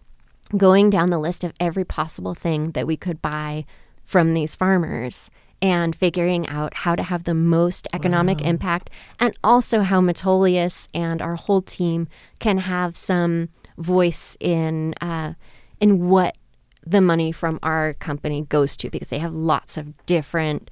going 0.57 0.91
down 0.91 1.11
the 1.11 1.19
list 1.19 1.45
of 1.45 1.53
every 1.59 1.85
possible 1.85 2.35
thing 2.35 2.73
that 2.73 2.87
we 2.87 2.97
could 2.97 3.23
buy 3.23 3.65
from 4.05 4.35
these 4.35 4.55
farmers 4.55 5.31
and 5.63 5.97
figuring 5.97 6.47
out 6.49 6.75
how 6.75 6.95
to 6.95 7.03
have 7.03 7.25
the 7.25 7.35
most 7.35 7.89
economic 7.93 8.43
impact 8.43 8.91
and 9.19 9.37
also 9.43 9.81
how 9.81 10.01
Metolius 10.01 10.89
and 10.93 11.23
our 11.23 11.35
whole 11.35 11.63
team 11.63 12.09
can 12.39 12.59
have 12.59 12.97
some 12.97 13.49
voice 13.79 14.37
in 14.39 14.95
uh, 15.01 15.33
in 15.81 16.09
what 16.09 16.37
the 16.87 17.01
money 17.01 17.33
from 17.33 17.59
our 17.63 17.95
company 17.95 18.43
goes 18.43 18.77
to 18.77 18.91
because 18.91 19.09
they 19.09 19.19
have 19.19 19.35
lots 19.35 19.77
of 19.77 20.07
different 20.07 20.71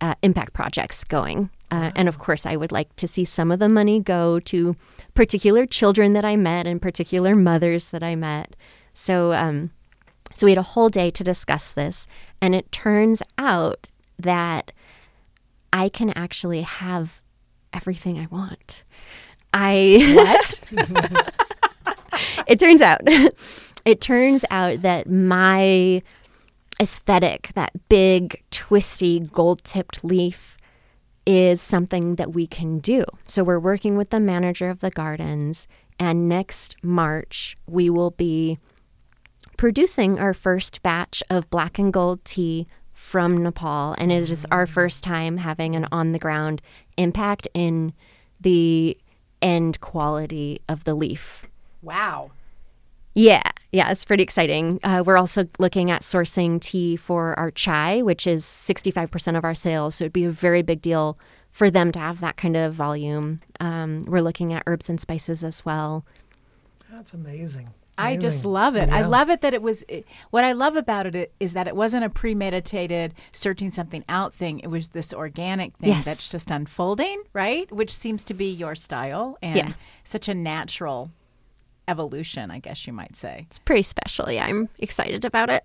uh, 0.00 0.14
impact 0.22 0.52
projects 0.52 1.04
going. 1.04 1.48
Uh, 1.70 1.90
and 1.96 2.08
of 2.08 2.18
course, 2.18 2.44
I 2.44 2.56
would 2.56 2.70
like 2.70 2.94
to 2.96 3.08
see 3.08 3.24
some 3.24 3.50
of 3.50 3.58
the 3.58 3.68
money 3.68 3.98
go 3.98 4.38
to 4.40 4.76
particular 5.14 5.64
children 5.64 6.12
that 6.12 6.24
I 6.24 6.36
met 6.36 6.66
and 6.66 6.80
particular 6.80 7.34
mothers 7.34 7.90
that 7.90 8.02
I 8.02 8.14
met. 8.14 8.54
So, 8.94 9.32
um, 9.32 9.70
so 10.32 10.46
we 10.46 10.52
had 10.52 10.58
a 10.58 10.62
whole 10.62 10.88
day 10.88 11.10
to 11.10 11.24
discuss 11.24 11.70
this, 11.70 12.06
and 12.40 12.54
it 12.54 12.72
turns 12.72 13.22
out 13.36 13.90
that 14.18 14.72
I 15.72 15.88
can 15.88 16.10
actually 16.10 16.62
have 16.62 17.20
everything 17.72 18.18
I 18.18 18.26
want. 18.26 18.84
I 19.52 20.60
What? 20.70 21.34
it 22.46 22.58
turns 22.58 22.82
out 22.82 23.00
it 23.84 24.00
turns 24.00 24.44
out 24.50 24.82
that 24.82 25.08
my 25.08 26.02
aesthetic 26.80 27.50
that 27.54 27.72
big 27.88 28.42
twisty 28.50 29.20
gold-tipped 29.20 30.04
leaf 30.04 30.56
is 31.26 31.62
something 31.62 32.16
that 32.16 32.32
we 32.32 32.46
can 32.46 32.78
do 32.78 33.04
so 33.26 33.44
we're 33.44 33.58
working 33.58 33.96
with 33.96 34.10
the 34.10 34.20
manager 34.20 34.70
of 34.70 34.80
the 34.80 34.90
gardens 34.90 35.68
and 35.98 36.28
next 36.28 36.76
march 36.82 37.56
we 37.66 37.88
will 37.88 38.10
be 38.10 38.58
producing 39.64 40.18
our 40.18 40.34
first 40.34 40.82
batch 40.82 41.22
of 41.30 41.48
black 41.48 41.78
and 41.78 41.90
gold 41.90 42.22
tea 42.22 42.66
from 42.92 43.42
nepal 43.42 43.94
and 43.96 44.12
it 44.12 44.30
is 44.30 44.44
our 44.50 44.66
first 44.66 45.02
time 45.02 45.38
having 45.38 45.74
an 45.74 45.88
on 45.90 46.12
the 46.12 46.18
ground 46.18 46.60
impact 46.98 47.48
in 47.54 47.90
the 48.38 48.94
end 49.40 49.80
quality 49.80 50.60
of 50.68 50.84
the 50.84 50.92
leaf 50.92 51.46
wow. 51.80 52.30
yeah, 53.14 53.52
yeah, 53.72 53.90
it's 53.90 54.04
pretty 54.04 54.22
exciting. 54.22 54.80
Uh, 54.82 55.02
we're 55.06 55.16
also 55.16 55.48
looking 55.58 55.90
at 55.90 56.02
sourcing 56.02 56.60
tea 56.60 56.94
for 56.94 57.32
our 57.38 57.50
chai, 57.50 58.02
which 58.02 58.26
is 58.26 58.44
65% 58.44 59.34
of 59.34 59.44
our 59.44 59.54
sales. 59.54 59.94
So 59.94 60.04
it'd 60.04 60.12
be 60.12 60.24
a 60.24 60.30
very 60.30 60.60
big 60.60 60.82
deal 60.82 61.18
for 61.50 61.70
them 61.70 61.90
to 61.92 61.98
have 61.98 62.20
that 62.20 62.36
kind 62.36 62.54
of 62.54 62.74
volume. 62.74 63.40
Um, 63.60 64.02
we're 64.06 64.20
looking 64.20 64.52
at 64.52 64.62
herbs 64.66 64.90
and 64.90 65.00
spices 65.00 65.42
as 65.42 65.64
well. 65.64 66.04
That's 66.90 67.14
amazing. 67.14 67.70
I 67.96 68.16
just 68.16 68.44
love 68.44 68.76
it. 68.76 68.88
I 68.88 69.02
love 69.06 69.30
it 69.30 69.40
that 69.42 69.54
it 69.54 69.62
was. 69.62 69.84
It, 69.88 70.06
what 70.30 70.44
I 70.44 70.52
love 70.52 70.76
about 70.76 71.06
it 71.14 71.32
is 71.38 71.52
that 71.54 71.68
it 71.68 71.76
wasn't 71.76 72.04
a 72.04 72.10
premeditated 72.10 73.14
searching 73.32 73.70
something 73.70 74.04
out 74.08 74.34
thing. 74.34 74.60
It 74.60 74.68
was 74.68 74.88
this 74.88 75.12
organic 75.14 75.76
thing 75.76 75.90
Yes. 75.90 76.04
that's 76.04 76.28
just 76.28 76.50
unfolding, 76.50 77.22
right? 77.32 77.70
Which 77.72 77.92
seems 77.94 78.24
to 78.24 78.34
be 78.34 78.50
your 78.52 78.74
style 78.74 79.38
and 79.42 79.56
Yeah. 79.56 79.72
such 80.02 80.28
a 80.28 80.34
natural 80.34 81.10
evolution, 81.86 82.50
I 82.50 82.58
guess 82.58 82.86
you 82.86 82.92
might 82.92 83.16
say. 83.16 83.46
It's 83.48 83.58
pretty 83.58 83.82
special. 83.82 84.30
Yeah, 84.30 84.46
I'm 84.46 84.68
excited 84.78 85.24
about 85.24 85.50
it. 85.50 85.64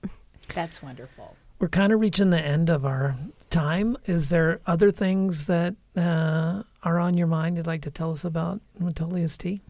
That's 0.53 0.83
wonderful. 0.83 1.35
We're 1.59 1.67
kind 1.69 1.91
of 1.93 1.99
reaching 1.99 2.29
the 2.29 2.39
end 2.41 2.69
of 2.69 2.85
our 2.85 3.15
time. 3.49 3.97
Is 4.05 4.29
there 4.29 4.61
other 4.67 4.91
things 4.91 5.47
that 5.47 5.75
uh, 5.97 6.63
are 6.83 6.99
on 6.99 7.17
your 7.17 7.27
mind 7.27 7.57
you'd 7.57 7.67
like 7.67 7.81
to 7.83 7.91
tell 7.91 8.11
us 8.11 8.23
about 8.23 8.61
Metolius 8.79 9.37
tea? 9.37 9.61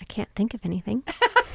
I 0.00 0.04
can't 0.04 0.28
think 0.34 0.54
of 0.54 0.60
anything. 0.64 1.02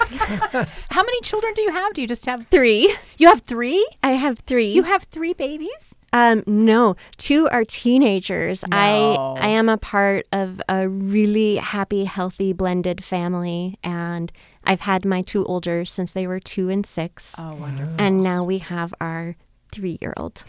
How 0.89 1.03
many 1.03 1.21
children 1.21 1.53
do 1.55 1.61
you 1.61 1.71
have? 1.71 1.93
Do 1.93 2.01
you 2.01 2.07
just 2.07 2.25
have 2.25 2.47
Three. 2.47 2.93
You 3.17 3.27
have 3.29 3.41
3? 3.41 3.87
I 4.03 4.11
have 4.11 4.39
three. 4.39 4.67
You 4.67 4.83
have 4.83 5.03
3 5.03 5.33
babies? 5.33 5.95
Um, 6.13 6.43
no, 6.47 6.95
two 7.17 7.47
are 7.49 7.65
teenagers. 7.65 8.63
No. 8.69 8.77
I 8.77 9.15
I 9.39 9.47
am 9.49 9.67
a 9.67 9.77
part 9.77 10.25
of 10.31 10.61
a 10.69 10.87
really 10.87 11.57
happy, 11.57 12.05
healthy, 12.05 12.53
blended 12.53 13.03
family, 13.03 13.77
and 13.83 14.31
I've 14.63 14.81
had 14.81 15.03
my 15.03 15.21
two 15.23 15.43
older 15.45 15.83
since 15.83 16.13
they 16.13 16.25
were 16.25 16.39
two 16.39 16.69
and 16.69 16.85
six, 16.85 17.35
Oh, 17.37 17.55
wonderful. 17.55 17.95
and 17.97 18.23
now 18.23 18.45
we 18.45 18.59
have 18.59 18.93
our 19.01 19.35
three-year-old 19.73 20.43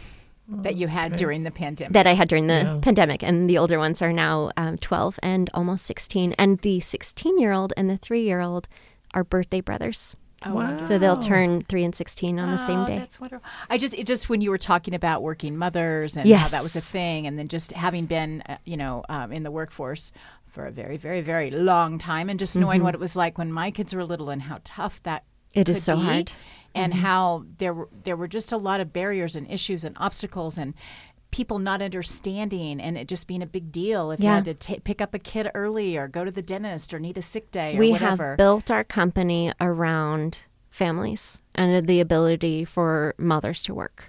that 0.48 0.76
you 0.76 0.86
had 0.86 1.16
during 1.16 1.42
the 1.42 1.50
pandemic. 1.50 1.92
that 1.94 2.06
I 2.06 2.12
had 2.14 2.28
during 2.28 2.46
the 2.46 2.60
Yeah. 2.62 2.78
pandemic, 2.80 3.24
and 3.24 3.50
the 3.50 3.58
older 3.58 3.78
ones 3.80 4.00
are 4.02 4.12
now 4.12 4.50
um, 4.56 4.78
twelve 4.78 5.18
and 5.20 5.50
almost 5.52 5.84
sixteen, 5.84 6.32
and 6.38 6.58
the 6.60 6.78
sixteen-year-old 6.78 7.72
and 7.76 7.90
the 7.90 7.96
three-year-old 7.96 8.68
are 9.14 9.24
birthday 9.24 9.60
brothers, 9.60 10.16
oh, 10.44 10.54
Wow. 10.54 10.86
so 10.86 10.98
they'll 10.98 11.16
turn 11.16 11.62
three 11.62 11.84
and 11.84 11.94
sixteen 11.94 12.38
on 12.38 12.50
the 12.50 12.58
same 12.58 12.80
Oh, 12.80 12.86
day. 12.86 12.98
That's 12.98 13.20
wonderful. 13.20 13.46
I 13.70 13.78
just, 13.78 13.94
it 13.94 14.06
just 14.06 14.28
when 14.28 14.40
you 14.40 14.50
were 14.50 14.58
talking 14.58 14.94
about 14.94 15.22
working 15.22 15.56
mothers 15.56 16.16
and 16.16 16.30
how 16.30 16.48
that 16.48 16.62
was 16.62 16.76
a 16.76 16.80
thing, 16.80 17.26
and 17.26 17.38
then 17.38 17.48
just 17.48 17.72
having 17.72 18.06
been, 18.06 18.42
uh, 18.48 18.58
you 18.64 18.76
know, 18.76 19.04
um, 19.08 19.32
in 19.32 19.42
the 19.42 19.50
workforce 19.50 20.12
for 20.46 20.66
a 20.66 20.70
very, 20.70 20.96
very, 20.96 21.20
very 21.20 21.50
long 21.50 21.98
time, 21.98 22.28
and 22.30 22.38
just 22.38 22.56
knowing 22.56 22.82
what 22.82 22.94
it 22.94 23.00
was 23.00 23.14
like 23.16 23.36
when 23.38 23.52
my 23.52 23.70
kids 23.70 23.94
were 23.94 24.04
little 24.04 24.30
and 24.30 24.42
how 24.42 24.58
tough 24.64 25.02
that 25.04 25.24
Mm-hmm. 25.50 25.60
It 25.60 25.68
is 25.70 25.84
so 25.84 25.96
be, 25.96 26.02
hard. 26.02 26.32
and 26.74 26.92
how 26.92 27.44
there 27.56 27.72
were 27.72 27.88
there 28.04 28.16
were 28.16 28.28
just 28.28 28.52
a 28.52 28.58
lot 28.58 28.80
of 28.80 28.92
barriers 28.92 29.36
and 29.36 29.50
issues 29.50 29.84
and 29.84 29.96
obstacles 29.98 30.58
and 30.58 30.74
people 31.36 31.58
not 31.58 31.82
understanding 31.82 32.80
and 32.80 32.96
it 32.96 33.06
just 33.08 33.26
being 33.26 33.42
a 33.42 33.46
big 33.46 33.70
deal 33.70 34.10
if 34.10 34.18
you 34.20 34.26
had 34.26 34.44
to 34.46 34.54
ta 34.54 34.74
pick 34.84 35.02
up 35.02 35.12
a 35.12 35.18
kid 35.18 35.50
early 35.54 35.94
or 35.96 36.08
go 36.08 36.24
to 36.24 36.30
the 36.30 36.40
dentist 36.40 36.94
or 36.94 36.98
need 36.98 37.18
a 37.18 37.22
sick 37.22 37.50
day 37.50 37.76
or 37.76 37.78
we 37.78 37.90
whatever. 37.90 38.30
have 38.30 38.36
built 38.38 38.70
our 38.70 38.82
company 38.82 39.52
around 39.60 40.40
families 40.70 41.42
and 41.54 41.86
the 41.86 42.00
ability 42.00 42.64
for 42.64 43.14
mothers 43.18 43.62
to 43.64 43.74
work. 43.74 44.04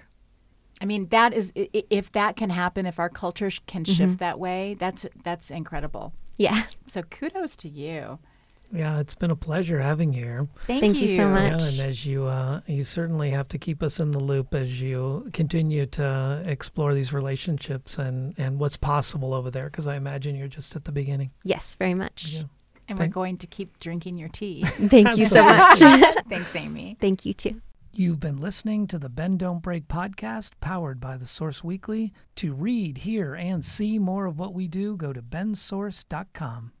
I 0.80 0.86
mean, 0.86 1.08
that 1.08 1.34
is 1.34 1.52
if 1.54 2.12
that 2.12 2.36
can 2.36 2.48
happen, 2.50 2.86
if 2.86 2.98
our 2.98 3.10
culture 3.10 3.50
can 3.66 3.82
Mm-hmm. 3.84 3.92
shift 3.92 4.18
that 4.20 4.38
way, 4.38 4.76
that's 4.78 5.04
that's 5.22 5.50
incredible. 5.50 6.12
Yeah. 6.38 6.62
So 6.86 7.02
kudos 7.02 7.56
to 7.56 7.68
you. 7.68 8.20
Yeah, 8.72 9.00
it's 9.00 9.14
been 9.14 9.30
a 9.30 9.36
pleasure 9.36 9.80
having 9.80 10.12
you 10.12 10.24
here. 10.24 10.48
Thank, 10.66 10.80
Thank 10.80 10.96
you 11.00 11.08
so 11.16 11.22
Yeah, 11.22 11.32
much. 11.50 11.62
and 11.62 11.80
as 11.80 12.04
you 12.04 12.26
uh, 12.26 12.60
you 12.66 12.84
certainly 12.84 13.30
have 13.30 13.48
to 13.48 13.58
keep 13.58 13.82
us 13.82 13.98
in 13.98 14.10
the 14.10 14.18
loop 14.20 14.54
as 14.54 14.80
you 14.80 15.28
continue 15.32 15.86
to 15.86 16.42
explore 16.44 16.92
these 16.94 17.12
relationships 17.12 17.98
and 17.98 18.34
and 18.38 18.58
what's 18.58 18.76
possible 18.76 19.32
over 19.32 19.50
there 19.50 19.66
because 19.70 19.86
I 19.86 19.96
imagine 19.96 20.36
you're 20.36 20.48
just 20.48 20.76
at 20.76 20.84
the 20.84 20.92
beginning. 20.92 21.30
Yes, 21.44 21.76
very 21.76 21.94
much. 21.94 22.34
Yeah. 22.34 22.42
And 22.88 22.98
Thank- 22.98 23.10
we're 23.10 23.20
going 23.22 23.38
to 23.38 23.46
keep 23.46 23.78
drinking 23.80 24.18
your 24.18 24.28
tea. 24.30 24.64
Thank 24.66 25.16
you 25.16 25.24
so 25.24 25.42
much. 25.44 25.78
Thanks, 26.28 26.54
Amy. 26.56 26.96
Thank 27.00 27.24
you 27.26 27.34
too. 27.34 27.60
You've 27.92 28.20
been 28.20 28.36
listening 28.36 28.86
to 28.88 28.98
the 28.98 29.08
Bend 29.08 29.40
Don't 29.40 29.60
Break 29.62 29.88
podcast 29.88 30.52
powered 30.60 31.00
by 31.00 31.16
the 31.16 31.26
Source 31.26 31.64
Weekly. 31.64 32.12
To 32.36 32.52
read, 32.52 32.98
hear, 32.98 33.34
and 33.34 33.64
see 33.64 33.98
more 33.98 34.26
of 34.26 34.38
what 34.38 34.54
we 34.54 34.68
do, 34.68 34.96
go 34.96 35.12
to 35.12 35.20
bendsource.com. 35.22 36.72